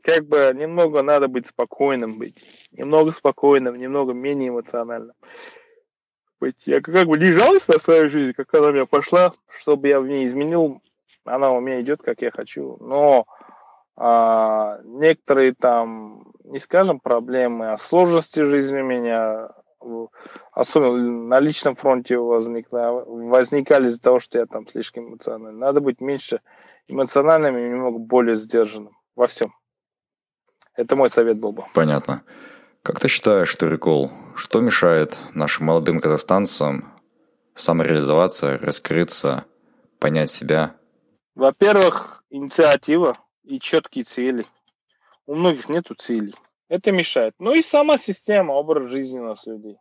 Как 0.03 0.25
бы 0.25 0.51
немного 0.55 1.01
надо 1.01 1.27
быть 1.27 1.47
спокойным 1.47 2.17
быть. 2.17 2.69
Немного 2.71 3.11
спокойным, 3.11 3.75
немного 3.75 4.13
менее 4.13 4.49
эмоциональным. 4.49 5.15
Быть. 6.39 6.67
Я 6.67 6.79
как 6.81 7.07
бы 7.07 7.17
не 7.17 7.31
жалуюсь 7.31 7.67
на 7.67 7.79
свою 7.79 8.09
жизнь, 8.09 8.33
как 8.33 8.53
она 8.53 8.67
у 8.67 8.71
меня 8.71 8.85
пошла, 8.85 9.33
чтобы 9.49 9.89
я 9.89 9.99
в 9.99 10.07
ней 10.07 10.25
изменил. 10.25 10.81
Она 11.25 11.51
у 11.51 11.59
меня 11.59 11.81
идет, 11.81 12.01
как 12.01 12.21
я 12.21 12.31
хочу. 12.31 12.77
Но 12.79 13.25
а, 13.97 14.79
некоторые 14.83 15.53
там 15.53 16.31
не 16.45 16.59
скажем 16.59 16.99
проблемы, 16.99 17.71
а 17.71 17.77
сложности 17.77 18.39
в 18.41 18.45
жизни 18.45 18.81
меня, 18.81 19.49
особенно 20.51 21.27
на 21.27 21.39
личном 21.39 21.75
фронте 21.75 22.17
возникли, 22.17 22.77
возникали 23.27 23.87
из-за 23.87 24.01
того, 24.01 24.19
что 24.19 24.39
я 24.39 24.45
там 24.45 24.67
слишком 24.67 25.09
эмоциональный. 25.09 25.59
Надо 25.59 25.81
быть 25.81 26.01
меньше 26.01 26.41
эмоциональным 26.87 27.57
и 27.57 27.69
немного 27.69 27.99
более 27.99 28.35
сдержанным 28.35 28.97
во 29.15 29.27
всем. 29.27 29.53
Это 30.75 30.95
мой 30.95 31.09
совет 31.09 31.39
был 31.39 31.51
бы. 31.51 31.65
Понятно. 31.73 32.23
Как 32.83 32.99
ты 32.99 33.07
считаешь, 33.09 33.53
Турикол, 33.55 34.11
что 34.35 34.61
мешает 34.61 35.17
нашим 35.33 35.65
молодым 35.65 35.99
казахстанцам 35.99 36.93
самореализоваться, 37.53 38.57
раскрыться, 38.57 39.45
понять 39.99 40.29
себя? 40.29 40.75
Во-первых, 41.35 42.23
инициатива 42.29 43.17
и 43.43 43.59
четкие 43.59 44.03
цели. 44.03 44.45
У 45.25 45.35
многих 45.35 45.69
нету 45.69 45.93
целей. 45.95 46.33
Это 46.69 46.91
мешает. 46.91 47.33
Ну 47.39 47.53
и 47.53 47.61
сама 47.61 47.97
система, 47.97 48.53
образ 48.53 48.91
жизни 48.91 49.19
у 49.19 49.25
нас 49.25 49.45
людей. 49.45 49.77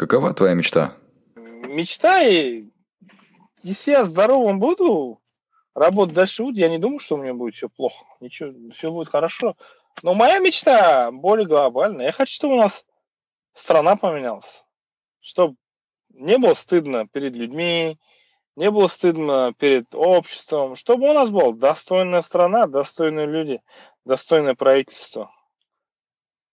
Какова 0.00 0.32
твоя 0.32 0.54
мечта? 0.54 0.96
Мечта, 1.36 2.22
и 2.22 2.64
если 3.62 3.90
я 3.90 4.04
здоровым 4.04 4.58
буду, 4.58 5.20
работать 5.74 6.14
дальше 6.14 6.42
буду, 6.42 6.58
я 6.58 6.70
не 6.70 6.78
думаю, 6.78 7.00
что 7.00 7.16
у 7.16 7.18
меня 7.18 7.34
будет 7.34 7.54
все 7.54 7.68
плохо. 7.68 8.06
Ничего, 8.18 8.54
все 8.72 8.90
будет 8.90 9.08
хорошо. 9.08 9.58
Но 10.02 10.14
моя 10.14 10.38
мечта 10.38 11.10
более 11.12 11.46
глобальная. 11.46 12.06
Я 12.06 12.12
хочу, 12.12 12.32
чтобы 12.32 12.54
у 12.54 12.56
нас 12.56 12.86
страна 13.52 13.94
поменялась. 13.96 14.64
Чтобы 15.20 15.56
не 16.14 16.38
было 16.38 16.54
стыдно 16.54 17.06
перед 17.06 17.34
людьми, 17.34 18.00
не 18.56 18.70
было 18.70 18.86
стыдно 18.86 19.52
перед 19.58 19.94
обществом, 19.94 20.76
чтобы 20.76 21.10
у 21.10 21.12
нас 21.12 21.30
была 21.30 21.52
достойная 21.52 22.22
страна, 22.22 22.66
достойные 22.66 23.26
люди, 23.26 23.60
достойное 24.06 24.54
правительство. 24.54 25.30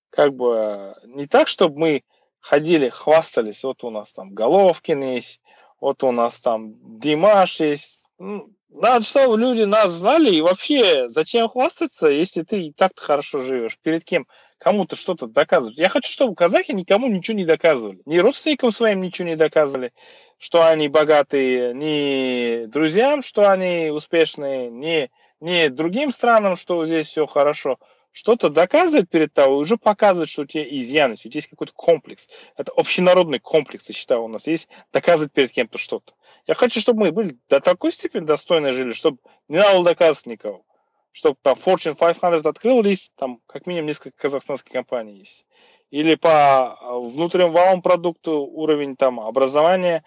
Как 0.10 0.36
бы 0.36 0.98
не 1.06 1.28
так, 1.28 1.48
чтобы 1.48 1.80
мы 1.80 2.04
ходили, 2.48 2.88
хвастались, 2.88 3.64
вот 3.64 3.84
у 3.84 3.90
нас 3.90 4.14
там 4.14 4.34
Головкин 4.34 5.02
есть, 5.02 5.42
вот 5.82 6.04
у 6.04 6.12
нас 6.12 6.40
там 6.40 6.76
Димаш 7.00 7.60
есть. 7.60 8.08
Ну, 8.20 8.50
надо, 8.70 9.04
чтобы 9.04 9.38
люди 9.38 9.64
нас 9.64 9.92
знали, 9.92 10.34
и 10.34 10.42
вообще, 10.42 11.10
зачем 11.10 11.50
хвастаться, 11.50 12.08
если 12.08 12.44
ты 12.44 12.68
и 12.68 12.72
так-то 12.72 13.02
хорошо 13.02 13.42
живешь? 13.42 13.78
Перед 13.82 14.06
кем? 14.06 14.28
Кому-то 14.60 14.96
что-то 14.96 15.28
доказывать. 15.28 15.78
Я 15.78 15.90
хочу, 15.90 16.12
чтобы 16.12 16.36
казахи 16.36 16.72
никому 16.72 17.08
ничего 17.08 17.38
не 17.38 17.46
доказывали. 17.46 18.00
Ни 18.06 18.18
родственникам 18.18 18.72
своим 18.72 19.02
ничего 19.02 19.28
не 19.28 19.36
доказывали, 19.36 19.92
что 20.38 20.66
они 20.66 20.88
богатые, 20.88 21.74
ни 21.74 22.66
друзьям, 22.66 23.24
что 23.24 23.52
они 23.52 23.92
успешные, 23.92 24.70
ни, 24.70 25.12
ни 25.42 25.68
другим 25.68 26.12
странам, 26.12 26.56
что 26.56 26.86
здесь 26.86 27.08
все 27.08 27.28
хорошо 27.28 27.78
что-то 28.18 28.50
доказывать 28.50 29.12
перед 29.12 29.32
тобой, 29.32 29.58
уже 29.62 29.78
показывать, 29.78 30.28
что 30.28 30.42
у 30.42 30.46
тебя 30.46 30.64
изъяны, 30.68 31.14
у 31.14 31.18
тебя 31.18 31.32
есть 31.36 31.50
какой-то 31.50 31.74
комплекс. 31.74 32.28
Это 32.56 32.72
общенародный 32.76 33.38
комплекс, 33.38 33.88
я 33.90 33.94
считаю, 33.94 34.24
у 34.24 34.28
нас 34.28 34.48
есть 34.48 34.70
доказывать 34.92 35.32
перед 35.32 35.52
кем-то 35.52 35.78
что-то. 35.78 36.14
Я 36.48 36.56
хочу, 36.56 36.80
чтобы 36.80 37.02
мы 37.02 37.12
были 37.12 37.38
до 37.48 37.60
такой 37.60 37.92
степени 37.92 38.26
достойно 38.26 38.74
жили, 38.74 38.94
чтобы 38.94 39.20
не 39.48 39.58
надо 39.58 39.76
было 39.76 39.86
доказывать 39.86 40.26
никого. 40.26 40.66
Чтобы 41.12 41.38
там 41.44 41.56
Fortune 41.64 41.96
500 41.96 42.48
открыл 42.48 42.82
лист, 42.82 43.14
там 43.18 43.40
как 43.46 43.68
минимум 43.68 43.86
несколько 43.86 44.18
казахстанских 44.18 44.72
компаний 44.72 45.20
есть. 45.20 45.46
Или 45.92 46.16
по 46.16 46.74
а, 46.74 46.98
внутреннему 46.98 47.52
валовому 47.52 47.84
продукту 47.84 48.32
уровень 48.42 48.96
там 48.96 49.20
образования, 49.20 50.04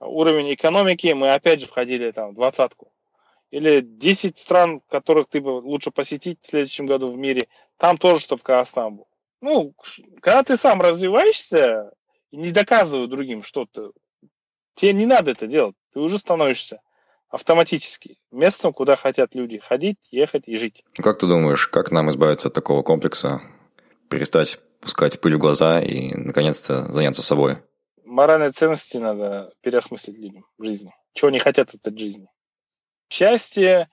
уровень 0.00 0.52
экономики, 0.52 1.14
мы 1.14 1.32
опять 1.32 1.60
же 1.60 1.66
входили 1.66 2.10
там 2.10 2.32
в 2.32 2.34
двадцатку 2.34 2.93
или 3.54 3.82
10 3.82 4.36
стран, 4.36 4.80
которых 4.88 5.28
ты 5.28 5.40
бы 5.40 5.50
лучше 5.50 5.92
посетить 5.92 6.38
в 6.42 6.46
следующем 6.48 6.86
году 6.86 7.12
в 7.12 7.16
мире, 7.16 7.46
там 7.76 7.98
тоже, 7.98 8.20
чтобы 8.20 8.42
Казахстан 8.42 8.96
был. 8.96 9.06
Ну, 9.40 9.74
когда 10.20 10.42
ты 10.42 10.56
сам 10.56 10.82
развиваешься 10.82 11.92
не 12.32 12.50
доказываю 12.50 13.06
другим 13.06 13.44
что-то, 13.44 13.92
тебе 14.74 14.92
не 14.92 15.06
надо 15.06 15.30
это 15.30 15.46
делать. 15.46 15.76
Ты 15.92 16.00
уже 16.00 16.18
становишься 16.18 16.80
автоматически 17.28 18.18
местом, 18.32 18.72
куда 18.72 18.96
хотят 18.96 19.36
люди 19.36 19.58
ходить, 19.58 19.98
ехать 20.10 20.48
и 20.48 20.56
жить. 20.56 20.82
Как 20.96 21.20
ты 21.20 21.28
думаешь, 21.28 21.68
как 21.68 21.92
нам 21.92 22.10
избавиться 22.10 22.48
от 22.48 22.54
такого 22.54 22.82
комплекса, 22.82 23.40
перестать 24.08 24.58
пускать 24.80 25.20
пыль 25.20 25.36
в 25.36 25.38
глаза 25.38 25.80
и, 25.80 26.12
наконец-то, 26.12 26.92
заняться 26.92 27.22
собой? 27.22 27.58
Моральные 28.04 28.50
ценности 28.50 28.96
надо 28.96 29.52
переосмыслить 29.60 30.18
людям 30.18 30.44
в 30.58 30.64
жизни. 30.64 30.92
Чего 31.12 31.28
они 31.28 31.38
хотят 31.38 31.70
от 31.72 31.98
жизни 32.00 32.26
счастье, 33.08 33.88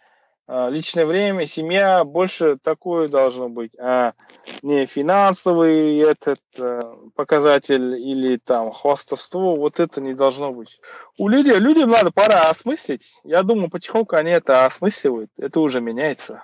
а, 0.47 0.69
личное 0.69 1.05
время, 1.05 1.45
семья, 1.45 2.03
больше 2.03 2.57
такое 2.61 3.07
должно 3.07 3.47
быть, 3.47 3.71
а 3.79 4.13
не 4.61 4.85
финансовый 4.85 5.97
этот 5.99 6.41
э, 6.57 6.81
показатель 7.15 7.95
или 7.95 8.35
там 8.35 8.71
хвастовство, 8.71 9.55
вот 9.55 9.79
это 9.79 10.01
не 10.01 10.13
должно 10.13 10.51
быть. 10.51 10.81
У 11.17 11.29
людей, 11.29 11.57
людям 11.57 11.91
надо 11.91 12.11
пора 12.11 12.49
осмыслить. 12.49 13.13
Я 13.23 13.43
думаю, 13.43 13.69
потихоньку 13.69 14.17
они 14.17 14.31
это 14.31 14.65
осмысливают, 14.65 15.29
это 15.37 15.61
уже 15.61 15.79
меняется. 15.79 16.43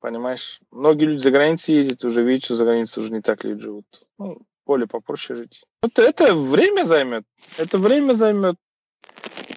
Понимаешь? 0.00 0.60
Многие 0.70 1.06
люди 1.06 1.18
за 1.18 1.30
границей 1.30 1.74
ездят, 1.74 2.04
уже 2.04 2.22
видят, 2.22 2.44
что 2.44 2.54
за 2.54 2.64
границей 2.64 3.02
уже 3.02 3.12
не 3.12 3.20
так 3.20 3.42
люди 3.42 3.62
живут. 3.62 3.86
Ну, 4.18 4.38
более 4.64 4.86
попроще 4.86 5.36
жить. 5.36 5.64
Это, 5.82 6.02
это 6.02 6.34
время 6.34 6.84
займет. 6.84 7.24
Это 7.58 7.78
время 7.78 8.12
займет. 8.12 8.54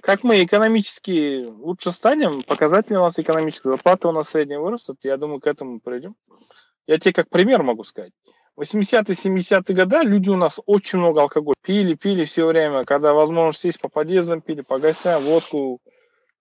Как 0.01 0.23
мы 0.23 0.43
экономически 0.43 1.45
лучше 1.45 1.91
станем, 1.91 2.41
показатели 2.43 2.97
у 2.97 3.03
нас 3.03 3.17
экономические, 3.19 3.71
зарплаты 3.71 4.07
у 4.07 4.11
нас 4.11 4.29
средние 4.29 4.59
вырастут, 4.59 4.97
я 5.03 5.17
думаю, 5.17 5.39
к 5.39 5.47
этому 5.47 5.79
придем. 5.79 6.15
Я 6.87 6.99
тебе 6.99 7.13
как 7.13 7.29
пример 7.29 7.63
могу 7.63 7.83
сказать. 7.83 8.11
80-е, 8.57 9.15
70-е 9.15 9.75
годы 9.75 9.97
люди 10.03 10.29
у 10.29 10.35
нас 10.35 10.59
очень 10.65 10.99
много 10.99 11.21
алкоголя. 11.21 11.55
Пили, 11.61 11.95
пили 11.95 12.25
все 12.25 12.45
время. 12.45 12.83
Когда 12.85 13.13
возможность 13.13 13.61
сесть 13.61 13.79
по 13.79 13.89
подъездам, 13.89 14.41
пили 14.41 14.61
по 14.61 14.77
гостям, 14.77 15.23
водку, 15.23 15.79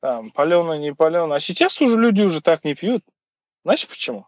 там, 0.01 0.31
паленое, 0.31 0.81
не 0.81 0.93
паленое. 0.93 1.37
А 1.37 1.41
сейчас 1.41 1.81
уже 1.81 1.97
люди 1.97 2.23
уже 2.23 2.43
так 2.43 2.65
не 2.65 2.75
пьют. 2.75 3.03
Знаешь 3.65 3.87
почему? 3.89 4.27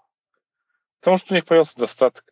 Потому 1.01 1.19
что 1.19 1.35
у 1.35 1.37
них 1.37 1.45
появился 1.45 1.77
достаток. 1.79 2.25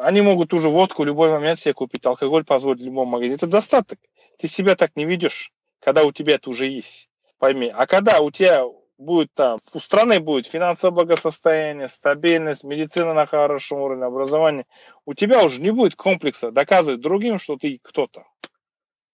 Они 0.00 0.20
могут 0.20 0.52
уже 0.52 0.68
водку 0.68 1.02
в 1.02 1.06
любой 1.06 1.30
момент 1.30 1.58
себе 1.58 1.72
купить, 1.72 2.04
алкоголь 2.04 2.44
позволить 2.44 2.82
в 2.82 2.84
любом 2.84 3.08
магазине. 3.08 3.36
Это 3.36 3.46
достаток. 3.46 3.98
Ты 4.38 4.48
себя 4.48 4.74
так 4.74 4.96
не 4.96 5.06
ведешь 5.06 5.52
когда 5.80 6.04
у 6.04 6.12
тебя 6.12 6.34
это 6.34 6.50
уже 6.50 6.66
есть. 6.66 7.08
Пойми. 7.38 7.72
А 7.74 7.86
когда 7.86 8.20
у 8.20 8.30
тебя 8.30 8.64
будет 8.98 9.32
там, 9.32 9.58
у 9.72 9.78
страны 9.78 10.18
будет 10.18 10.46
финансовое 10.46 10.94
благосостояние, 10.94 11.88
стабильность, 11.88 12.64
медицина 12.64 13.14
на 13.14 13.26
хорошем 13.26 13.78
уровне, 13.78 14.04
образование, 14.04 14.66
у 15.06 15.14
тебя 15.14 15.44
уже 15.44 15.60
не 15.60 15.70
будет 15.70 15.94
комплекса 15.94 16.50
доказывать 16.50 17.00
другим, 17.00 17.38
что 17.38 17.56
ты 17.56 17.78
кто-то. 17.82 18.24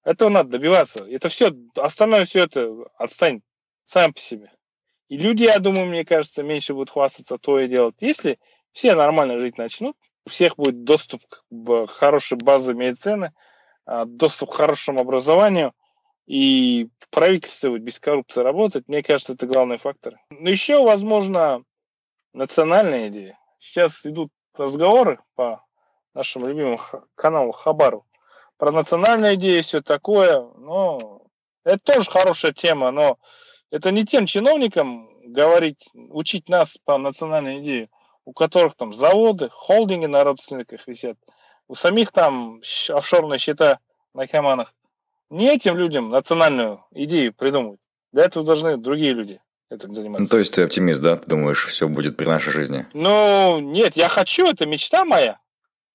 Этого 0.02 0.30
надо 0.30 0.50
добиваться. 0.50 1.04
Это 1.06 1.28
все, 1.28 1.52
остальное 1.76 2.24
все 2.24 2.44
это 2.44 2.74
отстань 2.96 3.42
сам 3.84 4.12
по 4.12 4.20
себе. 4.20 4.50
И 5.08 5.18
люди, 5.18 5.44
я 5.44 5.58
думаю, 5.58 5.86
мне 5.86 6.04
кажется, 6.04 6.42
меньше 6.42 6.72
будут 6.72 6.90
хвастаться 6.90 7.36
то 7.38 7.60
и 7.60 7.68
делать. 7.68 7.94
Если 8.00 8.38
все 8.72 8.94
нормально 8.94 9.38
жить 9.38 9.58
начнут, 9.58 9.96
у 10.26 10.30
всех 10.30 10.56
будет 10.56 10.84
доступ 10.84 11.22
к 11.26 11.86
хорошей 11.88 12.38
базе 12.38 12.72
медицины, 12.72 13.34
а, 13.84 14.06
доступ 14.06 14.50
к 14.50 14.54
хорошему 14.54 15.00
образованию– 15.00 15.74
и 16.26 16.88
правительство 17.10 17.70
вот 17.70 17.80
без 17.80 18.00
коррупции 18.00 18.42
работать, 18.42 18.88
мне 18.88 19.02
кажется, 19.02 19.34
это 19.34 19.46
главный 19.46 19.76
фактор. 19.76 20.18
Но 20.30 20.50
еще, 20.50 20.82
возможно, 20.82 21.62
национальная 22.32 23.08
идея. 23.08 23.38
Сейчас 23.58 24.04
идут 24.06 24.30
разговоры 24.56 25.20
по 25.34 25.64
нашему 26.14 26.46
любимому 26.46 26.78
каналу 27.14 27.52
Хабару 27.52 28.06
про 28.56 28.70
национальную 28.70 29.34
идею 29.34 29.58
и 29.58 29.62
все 29.62 29.80
такое. 29.80 30.40
Но 30.56 31.22
это 31.64 31.78
тоже 31.78 32.10
хорошая 32.10 32.52
тема, 32.52 32.90
но 32.90 33.18
это 33.70 33.90
не 33.90 34.04
тем 34.04 34.26
чиновникам 34.26 35.10
говорить, 35.24 35.88
учить 35.94 36.48
нас 36.48 36.78
по 36.78 36.98
национальной 36.98 37.60
идее, 37.60 37.90
у 38.24 38.32
которых 38.32 38.76
там 38.76 38.92
заводы, 38.92 39.48
холдинги 39.50 40.06
на 40.06 40.24
родственниках 40.24 40.86
висят, 40.86 41.18
у 41.66 41.74
самих 41.74 42.12
там 42.12 42.60
офшорные 42.90 43.38
счета 43.38 43.78
на 44.12 44.26
Кайманах 44.26 44.74
не 45.30 45.48
этим 45.48 45.76
людям 45.76 46.10
национальную 46.10 46.84
идею 46.92 47.32
придумывать. 47.32 47.80
Для 48.12 48.24
этого 48.24 48.44
должны 48.44 48.76
другие 48.76 49.12
люди 49.12 49.40
этим 49.70 49.94
заниматься. 49.94 50.22
Ну, 50.22 50.28
то 50.28 50.38
есть 50.38 50.54
ты 50.54 50.62
оптимист, 50.62 51.00
да? 51.00 51.16
Ты 51.16 51.28
думаешь, 51.28 51.66
все 51.66 51.88
будет 51.88 52.16
при 52.16 52.26
нашей 52.26 52.52
жизни? 52.52 52.86
Ну, 52.92 53.60
нет, 53.60 53.96
я 53.96 54.08
хочу, 54.08 54.46
это 54.46 54.66
мечта 54.66 55.04
моя. 55.04 55.38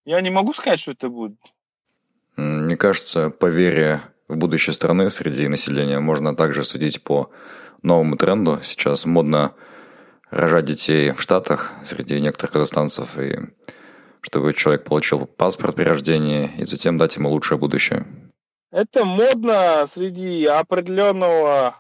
Я 0.06 0.22
не 0.22 0.30
могу 0.30 0.54
сказать, 0.54 0.80
что 0.80 0.92
это 0.92 1.10
будет. 1.10 1.38
Мне 2.36 2.78
кажется, 2.78 3.30
по 3.30 3.48
вере 3.48 4.02
в 4.28 4.36
будущее 4.38 4.74
страны 4.74 5.10
среди 5.10 5.48
населения 5.48 6.00
можно 6.00 6.36
также 6.36 6.64
судить 6.64 7.04
по 7.04 7.32
новому 7.82 8.18
тренду. 8.18 8.60
Сейчас 8.64 9.06
модно 9.06 9.54
рожать 10.30 10.66
детей 10.66 11.12
в 11.12 11.22
Штатах 11.22 11.72
среди 11.86 12.20
некоторых 12.22 12.54
казахстанцев, 12.54 13.18
и 13.20 13.40
чтобы 14.22 14.54
человек 14.54 14.84
получил 14.84 15.26
паспорт 15.26 15.76
при 15.76 15.84
рождении, 15.84 16.52
и 16.58 16.66
затем 16.66 16.98
дать 16.98 17.16
ему 17.16 17.30
лучшее 17.30 17.58
будущее. 17.58 18.06
Это 18.72 19.04
модно 19.04 19.88
среди 19.88 20.46
определенного 20.46 21.76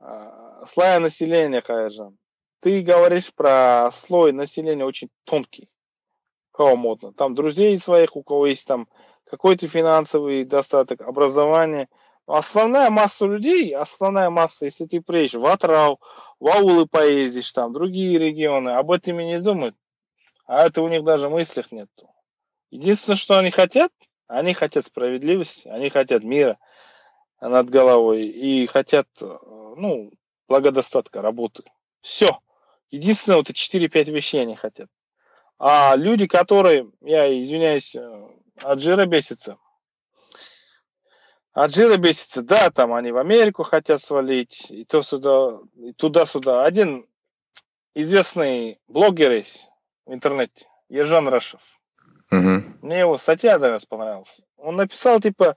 э, 0.00 0.62
слоя 0.66 1.00
населения, 1.00 1.62
конечно. 1.62 2.14
Ты 2.60 2.82
говоришь 2.82 3.32
про 3.32 3.90
слой 3.90 4.32
населения 4.32 4.84
очень 4.84 5.08
тонкий. 5.24 5.70
Кого 6.52 6.76
модно? 6.76 7.12
Там 7.12 7.34
друзей 7.34 7.78
своих, 7.78 8.16
у 8.16 8.22
кого 8.22 8.46
есть 8.46 8.68
там 8.68 8.86
какой-то 9.24 9.66
финансовый 9.66 10.44
достаток, 10.44 11.00
образование. 11.00 11.88
Но 12.26 12.34
основная 12.34 12.90
масса 12.90 13.26
людей, 13.26 13.74
основная 13.74 14.28
масса, 14.28 14.66
если 14.66 14.84
ты 14.84 15.00
приедешь 15.00 15.34
в 15.34 15.44
Атрау, 15.46 16.00
в 16.38 16.48
аулы 16.48 16.86
поездишь, 16.86 17.50
там, 17.52 17.72
другие 17.72 18.18
регионы, 18.18 18.70
об 18.70 18.90
этом 18.90 19.20
и 19.20 19.24
не 19.24 19.40
думают. 19.40 19.76
А 20.46 20.66
это 20.66 20.82
у 20.82 20.88
них 20.88 21.02
даже 21.02 21.30
мыслях 21.30 21.72
нету. 21.72 22.10
Единственное, 22.70 23.16
что 23.16 23.38
они 23.38 23.50
хотят, 23.50 23.90
они 24.26 24.54
хотят 24.54 24.84
справедливости, 24.84 25.68
они 25.68 25.90
хотят 25.90 26.22
мира 26.22 26.58
над 27.40 27.68
головой 27.68 28.26
и 28.26 28.66
хотят, 28.66 29.08
ну, 29.20 30.12
благодостатка, 30.48 31.22
работы. 31.22 31.64
Все. 32.00 32.38
Единственное, 32.90 33.38
вот 33.38 33.50
эти 33.50 33.58
4-5 33.58 34.10
вещей 34.10 34.42
они 34.42 34.56
хотят. 34.56 34.88
А 35.58 35.96
люди, 35.96 36.26
которые, 36.26 36.90
я 37.00 37.40
извиняюсь, 37.40 37.94
э, 37.94 38.28
от 38.62 38.80
жира 38.80 39.06
бесятся, 39.06 39.56
от 41.52 41.72
жира 41.74 41.96
бесится, 41.96 42.42
да, 42.42 42.70
там 42.70 42.92
они 42.92 43.12
в 43.12 43.16
Америку 43.16 43.62
хотят 43.62 44.00
свалить, 44.00 44.70
и 44.70 44.84
то 44.84 45.02
сюда, 45.02 45.60
и 45.76 45.92
туда-сюда. 45.92 46.64
Один 46.64 47.06
известный 47.94 48.80
блогер 48.88 49.30
есть 49.30 49.68
в 50.04 50.12
интернете, 50.12 50.66
Ержан 50.88 51.28
Рашев. 51.28 51.80
Угу. 52.30 52.73
Мне 52.84 52.98
его 52.98 53.16
статья 53.16 53.54
один 53.54 53.70
раз 53.70 53.86
понравилась. 53.86 54.42
Он 54.58 54.76
написал, 54.76 55.18
типа, 55.18 55.56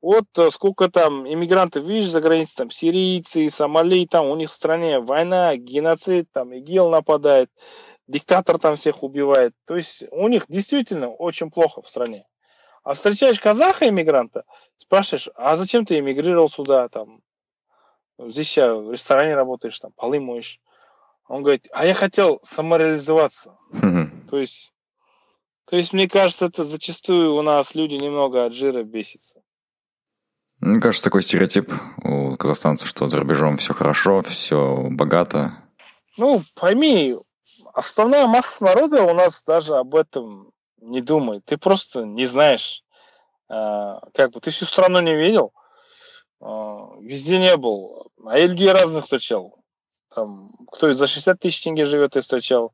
вот 0.00 0.26
э, 0.36 0.48
сколько 0.50 0.88
там 0.88 1.26
иммигрантов, 1.26 1.82
видишь, 1.82 2.08
за 2.08 2.20
границей, 2.20 2.54
там, 2.56 2.70
сирийцы, 2.70 3.50
сомали, 3.50 4.06
там, 4.06 4.26
у 4.28 4.36
них 4.36 4.48
в 4.48 4.52
стране 4.52 5.00
война, 5.00 5.56
геноцид, 5.56 6.30
там, 6.30 6.54
ИГИЛ 6.54 6.90
нападает, 6.90 7.50
диктатор 8.06 8.58
там 8.58 8.76
всех 8.76 9.02
убивает. 9.02 9.54
То 9.66 9.74
есть 9.74 10.04
у 10.12 10.28
них 10.28 10.44
действительно 10.48 11.08
очень 11.08 11.50
плохо 11.50 11.82
в 11.82 11.88
стране. 11.88 12.24
А 12.84 12.94
встречаешь 12.94 13.40
казаха-иммигранта, 13.40 14.44
спрашиваешь, 14.76 15.30
а 15.34 15.56
зачем 15.56 15.84
ты 15.84 15.98
эмигрировал 15.98 16.48
сюда, 16.48 16.88
там, 16.90 17.22
здесь 18.20 18.56
я 18.56 18.72
в 18.76 18.92
ресторане 18.92 19.34
работаешь, 19.34 19.80
там, 19.80 19.90
полы 19.96 20.20
моешь. 20.20 20.60
Он 21.26 21.42
говорит, 21.42 21.66
а 21.72 21.84
я 21.84 21.94
хотел 21.94 22.38
самореализоваться. 22.44 23.58
То 24.30 24.38
есть, 24.38 24.72
то 25.68 25.76
есть, 25.76 25.92
мне 25.92 26.08
кажется, 26.08 26.46
это 26.46 26.64
зачастую 26.64 27.34
у 27.34 27.42
нас 27.42 27.74
люди 27.74 27.94
немного 27.94 28.46
от 28.46 28.54
жира 28.54 28.82
бесятся. 28.82 29.42
Мне 30.60 30.80
кажется, 30.80 31.04
такой 31.04 31.22
стереотип 31.22 31.70
у 32.02 32.36
казахстанцев, 32.36 32.88
что 32.88 33.06
за 33.06 33.18
рубежом 33.18 33.58
все 33.58 33.74
хорошо, 33.74 34.22
все 34.22 34.88
богато. 34.90 35.52
Ну, 36.16 36.42
пойми, 36.54 37.16
основная 37.74 38.26
масса 38.26 38.64
народа 38.64 39.02
у 39.02 39.12
нас 39.12 39.44
даже 39.44 39.76
об 39.76 39.94
этом 39.94 40.52
не 40.80 41.02
думает. 41.02 41.44
Ты 41.44 41.58
просто 41.58 42.04
не 42.04 42.24
знаешь, 42.24 42.82
а, 43.48 44.00
как 44.14 44.32
бы, 44.32 44.40
ты 44.40 44.50
всю 44.50 44.64
страну 44.64 45.00
не 45.00 45.14
видел, 45.14 45.52
а, 46.40 46.96
везде 47.00 47.38
не 47.38 47.56
был. 47.56 48.10
А 48.24 48.38
я 48.38 48.46
людей 48.46 48.72
разных 48.72 49.04
встречал. 49.04 49.58
Там, 50.14 50.50
кто 50.72 50.92
за 50.92 51.06
60 51.06 51.38
тысяч 51.38 51.62
тенге 51.62 51.84
живет, 51.84 52.16
я 52.16 52.22
встречал. 52.22 52.72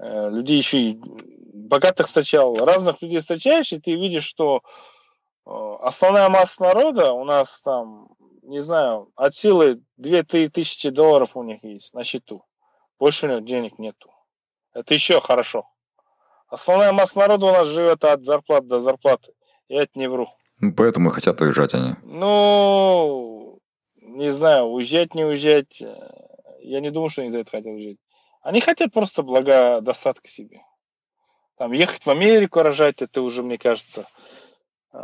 Э, 0.00 0.30
людей 0.30 0.56
еще 0.56 0.78
и 0.78 1.00
богатых 1.52 2.06
встречал. 2.06 2.56
Разных 2.56 3.02
людей 3.02 3.20
встречаешь, 3.20 3.72
и 3.72 3.78
ты 3.78 3.94
видишь, 3.94 4.24
что 4.24 4.62
а, 5.44 5.76
основная 5.82 6.28
масса 6.28 6.64
народа 6.64 7.12
у 7.12 7.24
нас 7.24 7.60
там, 7.62 8.08
не 8.42 8.60
знаю, 8.60 9.10
от 9.14 9.34
силы 9.34 9.82
2-3 10.00 10.48
тысячи 10.48 10.88
долларов 10.88 11.36
у 11.36 11.42
них 11.42 11.62
есть 11.62 11.92
на 11.92 12.04
счету. 12.04 12.44
Больше 12.98 13.26
у 13.26 13.30
них 13.30 13.44
денег 13.44 13.78
нету. 13.78 14.10
Это 14.72 14.94
еще 14.94 15.20
хорошо. 15.20 15.68
Основная 16.48 16.92
масса 16.92 17.18
народа 17.18 17.46
у 17.46 17.52
нас 17.52 17.68
живет 17.68 18.02
от 18.04 18.24
зарплаты 18.24 18.66
до 18.66 18.80
зарплаты. 18.80 19.32
Я 19.68 19.82
это 19.82 19.98
не 19.98 20.08
вру. 20.08 20.28
Ну, 20.60 20.72
поэтому 20.72 21.10
и 21.10 21.12
хотят 21.12 21.40
уезжать 21.40 21.74
они. 21.74 21.94
Ну, 22.02 23.60
не 24.00 24.30
знаю, 24.30 24.64
уезжать, 24.64 25.14
не 25.14 25.24
уезжать. 25.24 25.80
Э, 25.82 26.10
я 26.62 26.80
не 26.80 26.90
думаю, 26.90 27.10
что 27.10 27.22
они 27.22 27.30
за 27.30 27.40
это 27.40 27.50
хотят 27.50 27.66
уезжать. 27.66 27.98
Они 28.40 28.60
хотят 28.60 28.92
просто 28.92 29.22
благодостатка 29.22 30.28
себе. 30.28 30.62
Там 31.56 31.72
ехать 31.72 32.06
в 32.06 32.10
Америку 32.10 32.62
рожать, 32.62 33.02
это 33.02 33.20
уже, 33.20 33.42
мне 33.42 33.58
кажется, 33.58 34.06
э, 34.92 34.98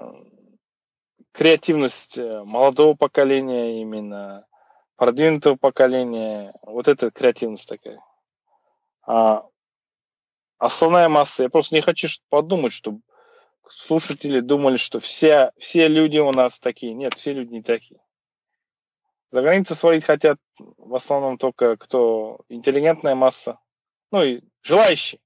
креативность 1.32 2.16
э, 2.16 2.42
молодого 2.44 2.94
поколения 2.94 3.82
именно, 3.82 4.46
продвинутого 4.96 5.56
поколения. 5.56 6.54
Вот 6.62 6.88
это 6.88 7.10
креативность 7.10 7.68
такая. 7.68 8.00
А 9.02 9.44
основная 10.58 11.08
масса, 11.10 11.44
я 11.44 11.50
просто 11.50 11.74
не 11.74 11.82
хочу 11.82 12.08
подумать, 12.30 12.72
чтобы 12.72 13.02
слушатели 13.68 14.40
думали, 14.40 14.78
что 14.78 14.98
все, 15.00 15.52
все 15.58 15.88
люди 15.88 16.18
у 16.18 16.32
нас 16.32 16.58
такие. 16.58 16.94
Нет, 16.94 17.14
все 17.14 17.34
люди 17.34 17.52
не 17.52 17.62
такие. 17.62 18.00
За 19.30 19.42
границу 19.42 19.74
свалить 19.74 20.04
хотят 20.04 20.38
в 20.58 20.94
основном 20.94 21.36
только 21.38 21.76
кто 21.76 22.40
интеллигентная 22.48 23.14
масса, 23.14 23.58
ну 24.10 24.22
и 24.22 24.42
желающие. 24.62 25.20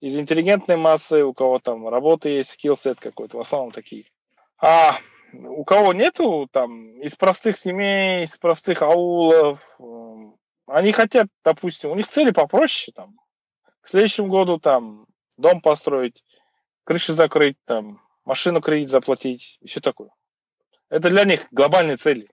Из 0.00 0.16
интеллигентной 0.16 0.76
массы, 0.76 1.24
у 1.24 1.32
кого 1.32 1.60
там 1.60 1.88
работа 1.88 2.28
есть, 2.28 2.50
скиллсет 2.50 2.98
какой-то, 2.98 3.36
в 3.36 3.40
основном 3.40 3.70
такие. 3.70 4.06
А 4.58 4.96
у 5.32 5.64
кого 5.64 5.92
нету 5.92 6.48
там 6.50 7.00
из 7.00 7.14
простых 7.14 7.56
семей, 7.56 8.24
из 8.24 8.36
простых 8.36 8.82
аулов, 8.82 9.78
они 10.66 10.92
хотят, 10.92 11.28
допустим, 11.44 11.90
у 11.90 11.94
них 11.94 12.06
цели 12.06 12.30
попроще 12.30 12.92
там, 12.94 13.16
к 13.80 13.88
следующему 13.88 14.28
году 14.28 14.58
там 14.58 15.06
дом 15.36 15.60
построить, 15.60 16.24
крыши 16.84 17.12
закрыть, 17.12 17.56
там, 17.64 18.00
машину 18.24 18.60
кредит 18.60 18.88
заплатить 18.88 19.58
и 19.60 19.68
все 19.68 19.80
такое. 19.80 20.10
Это 20.88 21.10
для 21.10 21.24
них 21.24 21.46
глобальные 21.50 21.96
цели. 21.96 22.28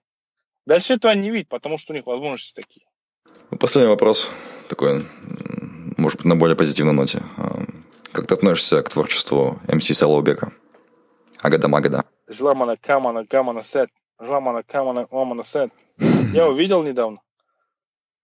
Дальше 0.70 0.94
этого 0.94 1.10
не 1.16 1.32
видят, 1.32 1.48
потому 1.48 1.78
что 1.78 1.92
у 1.92 1.96
них 1.96 2.06
возможности 2.06 2.54
такие. 2.54 2.86
Ну, 3.50 3.58
последний 3.58 3.90
вопрос, 3.90 4.30
такой, 4.68 5.04
может 5.96 6.18
быть, 6.18 6.26
на 6.26 6.36
более 6.36 6.54
позитивной 6.54 6.92
ноте. 6.92 7.24
А, 7.36 7.64
как 8.12 8.28
ты 8.28 8.34
относишься 8.34 8.80
к 8.84 8.88
творчеству 8.88 9.58
МС 9.66 9.86
Салаубека? 9.86 10.52
Агада 11.42 11.66
Магада. 11.66 12.04
Жламана 12.28 12.76
Камана 12.76 13.26
Камана 13.26 13.64
Сет. 13.64 13.90
Жламана 14.20 14.62
Камана 14.62 15.08
Омана 15.10 15.42
Сет. 15.42 15.72
Я 16.32 16.48
увидел 16.48 16.84
недавно. 16.84 17.18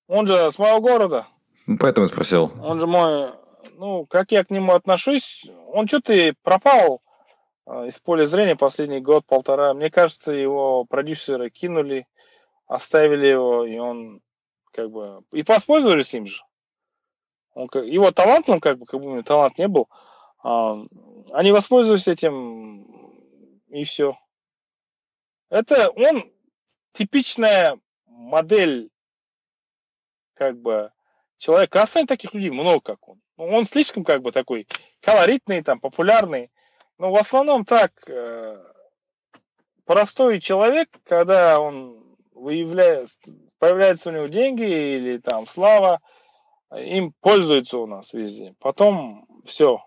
Он 0.07 0.29
же 0.29 0.49
с 0.49 0.57
моего 0.61 0.81
города. 0.81 1.27
Ну, 1.67 1.79
поэтому 1.79 2.07
спросил. 2.07 2.53
Он 2.63 2.79
же 2.79 2.87
мой 2.87 3.29
ну, 3.77 4.07
как 4.07 4.31
я 4.31 4.45
к 4.45 4.51
нему 4.51 4.73
отношусь, 4.73 5.51
он 5.73 5.89
что-то 5.89 6.33
пропал 6.45 7.03
э, 7.67 7.89
из 7.89 7.99
поля 7.99 8.25
зрения 8.25 8.55
последний 8.55 9.01
год-полтора. 9.01 9.75
Мне 9.75 9.91
кажется, 9.91 10.31
его 10.31 10.85
продюсеры 10.85 11.51
кинули, 11.51 12.07
оставили 12.67 13.27
его, 13.27 13.65
и 13.65 13.79
он 13.79 14.21
как 14.73 14.91
бы... 14.91 15.23
И 15.33 15.43
воспользовались 15.43 16.15
им 16.15 16.27
же. 16.27 16.43
Он, 17.55 17.69
его 17.85 18.11
талант, 18.11 18.49
он 18.49 18.61
как 18.61 18.79
бы, 18.79 18.87
как 18.87 19.01
бы 19.01 19.07
у 19.07 19.11
него 19.13 19.23
талант 19.23 19.59
не 19.59 19.69
был. 19.69 19.89
А, 20.43 20.79
они 21.33 21.53
воспользовались 21.53 22.09
этим, 22.09 22.85
и 23.69 23.85
все. 23.85 24.19
Это 25.49 25.91
он 25.91 26.31
типичная 26.93 27.79
модель 28.07 28.91
как 30.35 30.59
бы 30.59 30.93
человека. 31.39 31.83
А 31.83 32.07
таких 32.07 32.35
людей 32.35 32.51
много, 32.51 32.81
как 32.81 33.09
он. 33.09 33.21
Ну, 33.37 33.47
он 33.47 33.65
слишком 33.65 34.05
как 34.05 34.23
бы 34.23 34.33
такой 34.33 34.67
колоритный, 35.01 35.63
там, 35.63 35.79
популярный. 35.79 36.51
Но 36.99 37.11
в 37.11 37.17
основном 37.17 37.65
так, 37.65 37.93
э, 38.09 38.63
простой 39.85 40.41
человек, 40.41 40.89
когда 41.05 41.61
он 41.61 42.06
выявляет, 42.37 43.09
появляются 43.59 44.11
у 44.11 44.13
него 44.13 44.27
деньги 44.27 44.63
или 44.63 45.19
там 45.19 45.47
слава, 45.47 46.01
им 46.71 47.13
пользуются 47.21 47.79
у 47.79 47.87
нас 47.87 48.13
везде. 48.13 48.55
Потом 48.61 49.27
все, 49.45 49.83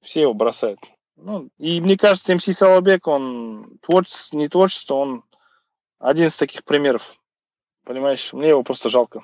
все 0.00 0.22
его 0.22 0.34
бросают. 0.34 0.80
Ну, 1.16 1.50
и 1.58 1.80
мне 1.80 1.96
кажется, 1.96 2.34
МС 2.34 2.44
Салабек, 2.44 3.06
он 3.06 3.78
творчество, 3.82 4.38
не 4.38 4.48
творчество, 4.48 4.94
он 4.94 5.24
один 5.98 6.28
из 6.28 6.36
таких 6.36 6.64
примеров. 6.64 7.16
Понимаешь, 7.84 8.32
мне 8.32 8.48
его 8.48 8.62
просто 8.62 8.88
жалко. 8.88 9.22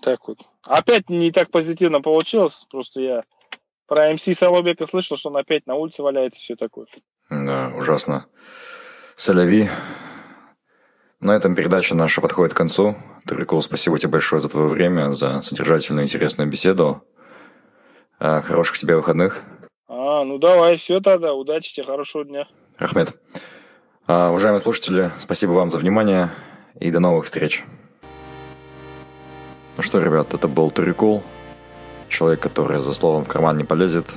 Так 0.00 0.26
вот. 0.26 0.38
Опять 0.66 1.08
не 1.08 1.30
так 1.30 1.50
позитивно 1.50 2.00
получилось, 2.00 2.66
просто 2.70 3.00
я 3.00 3.24
про 3.86 4.12
МС 4.12 4.24
Солобека 4.24 4.86
слышал, 4.86 5.16
что 5.16 5.30
он 5.30 5.36
опять 5.36 5.66
на 5.66 5.76
улице 5.76 6.02
валяется, 6.02 6.40
все 6.40 6.56
такое. 6.56 6.86
Да, 7.30 7.72
ужасно. 7.76 8.26
Соляви. 9.16 9.68
На 11.20 11.36
этом 11.36 11.54
передача 11.54 11.94
наша 11.94 12.20
подходит 12.20 12.54
к 12.54 12.56
концу. 12.56 12.96
Трикол, 13.26 13.62
спасибо 13.62 13.98
тебе 13.98 14.10
большое 14.10 14.40
за 14.40 14.48
твое 14.48 14.68
время, 14.68 15.14
за 15.14 15.40
содержательную 15.40 16.04
интересную 16.04 16.48
беседу. 16.48 17.02
А, 18.18 18.42
хороших 18.42 18.78
тебе 18.78 18.96
выходных. 18.96 19.42
А, 19.88 20.24
ну 20.24 20.38
давай, 20.38 20.76
все 20.76 21.00
тогда. 21.00 21.32
Удачи 21.32 21.74
тебе, 21.74 21.86
хорошего 21.86 22.24
дня. 22.24 22.46
Ахмед. 22.78 23.18
А, 24.06 24.30
уважаемые 24.30 24.60
слушатели, 24.60 25.10
спасибо 25.18 25.52
вам 25.52 25.70
за 25.70 25.78
внимание 25.78 26.30
и 26.78 26.90
до 26.90 27.00
новых 27.00 27.24
встреч. 27.24 27.64
Ну 29.76 29.82
что, 29.82 30.00
ребят, 30.00 30.34
это 30.34 30.46
был 30.46 30.70
Турикул. 30.70 31.22
Человек, 32.08 32.40
который 32.40 32.78
за 32.80 32.92
словом 32.92 33.24
в 33.24 33.28
карман 33.28 33.56
не 33.56 33.64
полезет. 33.64 34.14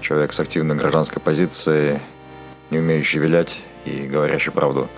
Человек 0.00 0.32
с 0.32 0.40
активной 0.40 0.74
гражданской 0.74 1.22
позицией, 1.22 2.00
не 2.70 2.78
умеющий 2.78 3.20
вилять 3.20 3.62
и 3.84 4.02
говорящий 4.02 4.50
правду. 4.52 4.88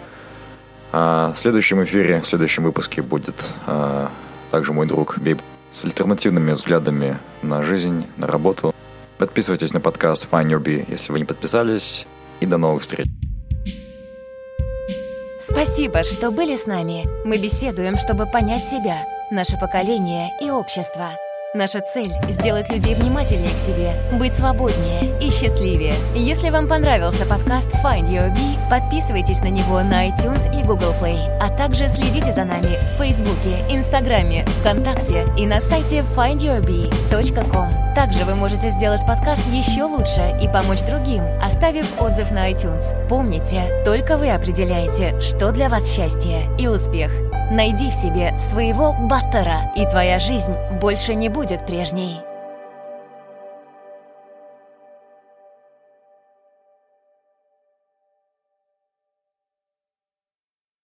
А 0.93 1.33
в 1.35 1.39
следующем 1.39 1.83
эфире, 1.85 2.21
в 2.21 2.27
следующем 2.27 2.65
выпуске 2.65 3.03
будет 3.03 3.47
а, 3.67 4.11
также 4.51 4.73
мой 4.73 4.87
друг 4.87 5.19
Бейб 5.19 5.41
с 5.71 5.85
альтернативными 5.85 6.53
взглядами 6.53 7.19
на 7.43 7.63
жизнь, 7.63 8.07
на 8.17 8.27
работу. 8.27 8.75
Подписывайтесь 9.19 9.73
на 9.73 9.81
подкаст 9.81 10.29
Find 10.31 10.47
Your 10.51 10.63
Bee, 10.63 10.85
если 10.89 11.13
вы 11.13 11.19
не 11.19 11.25
подписались. 11.25 12.07
И 12.41 12.47
до 12.47 12.59
новых 12.59 12.83
встреч. 12.83 13.07
Спасибо, 15.41 16.05
что 16.05 16.31
были 16.31 16.57
с 16.57 16.67
нами. 16.67 17.07
Мы 17.25 17.39
беседуем, 17.39 17.97
чтобы 17.97 18.27
понять 18.27 18.65
себя, 18.65 19.05
наше 19.31 19.57
поколение 19.59 20.31
и 20.43 20.51
общество. 20.51 21.13
Наша 21.57 21.81
цель— 21.81 22.13
сделать 22.29 22.69
людей 22.69 22.95
внимательнее 22.95 23.49
к 23.49 23.59
себе, 23.59 23.95
быть 24.19 24.35
свободнее 24.35 25.19
и 25.23 25.31
счастливее. 25.31 25.95
Если 26.15 26.51
вам 26.51 26.69
понравился 26.69 27.25
подкаст 27.25 27.69
Find 27.83 28.11
Your 28.11 28.31
Bee, 28.31 28.59
подписывайтесь 28.69 29.41
на 29.41 29.49
него 29.49 29.81
на 29.81 30.07
iTunes 30.07 30.53
и 30.55 30.63
Google 30.63 30.93
Play, 31.01 31.19
а 31.41 31.49
также 31.49 31.89
следите 31.89 32.31
за 32.31 32.45
нами 32.45 32.77
в 32.93 32.99
Фейсбуке, 32.99 33.65
Инстаграме, 33.71 34.45
ВКонтакте 34.61 35.25
и 35.39 35.47
на 35.47 35.63
сайте 35.63 36.05
findyourbee.com. 36.15 37.86
Также 37.97 38.27
вы 38.27 38.35
можете 38.35 38.69
сделать 38.69 39.07
подкаст 39.07 39.51
еще 39.51 39.85
лучше 39.85 40.37
и 40.39 40.49
помочь 40.49 40.83
другим, 40.83 41.23
оставив 41.43 41.99
отзыв 41.99 42.31
на 42.31 42.53
iTunes. 42.53 42.85
Помните, 43.09 43.83
только 43.87 44.19
вы 44.19 44.29
определяете, 44.29 45.19
что 45.23 45.51
для 45.51 45.71
вас 45.71 45.91
счастье 45.91 46.43
и 46.59 46.67
успех. 46.67 47.11
Найди 47.51 47.89
в 47.89 47.95
себе 47.95 48.39
своего 48.39 48.93
баттера, 48.93 49.73
и 49.75 49.87
твоя 49.87 50.19
жизнь 50.19 50.53
больше 50.79 51.15
не 51.15 51.31
будет 51.31 51.65
прежней. 51.65 52.26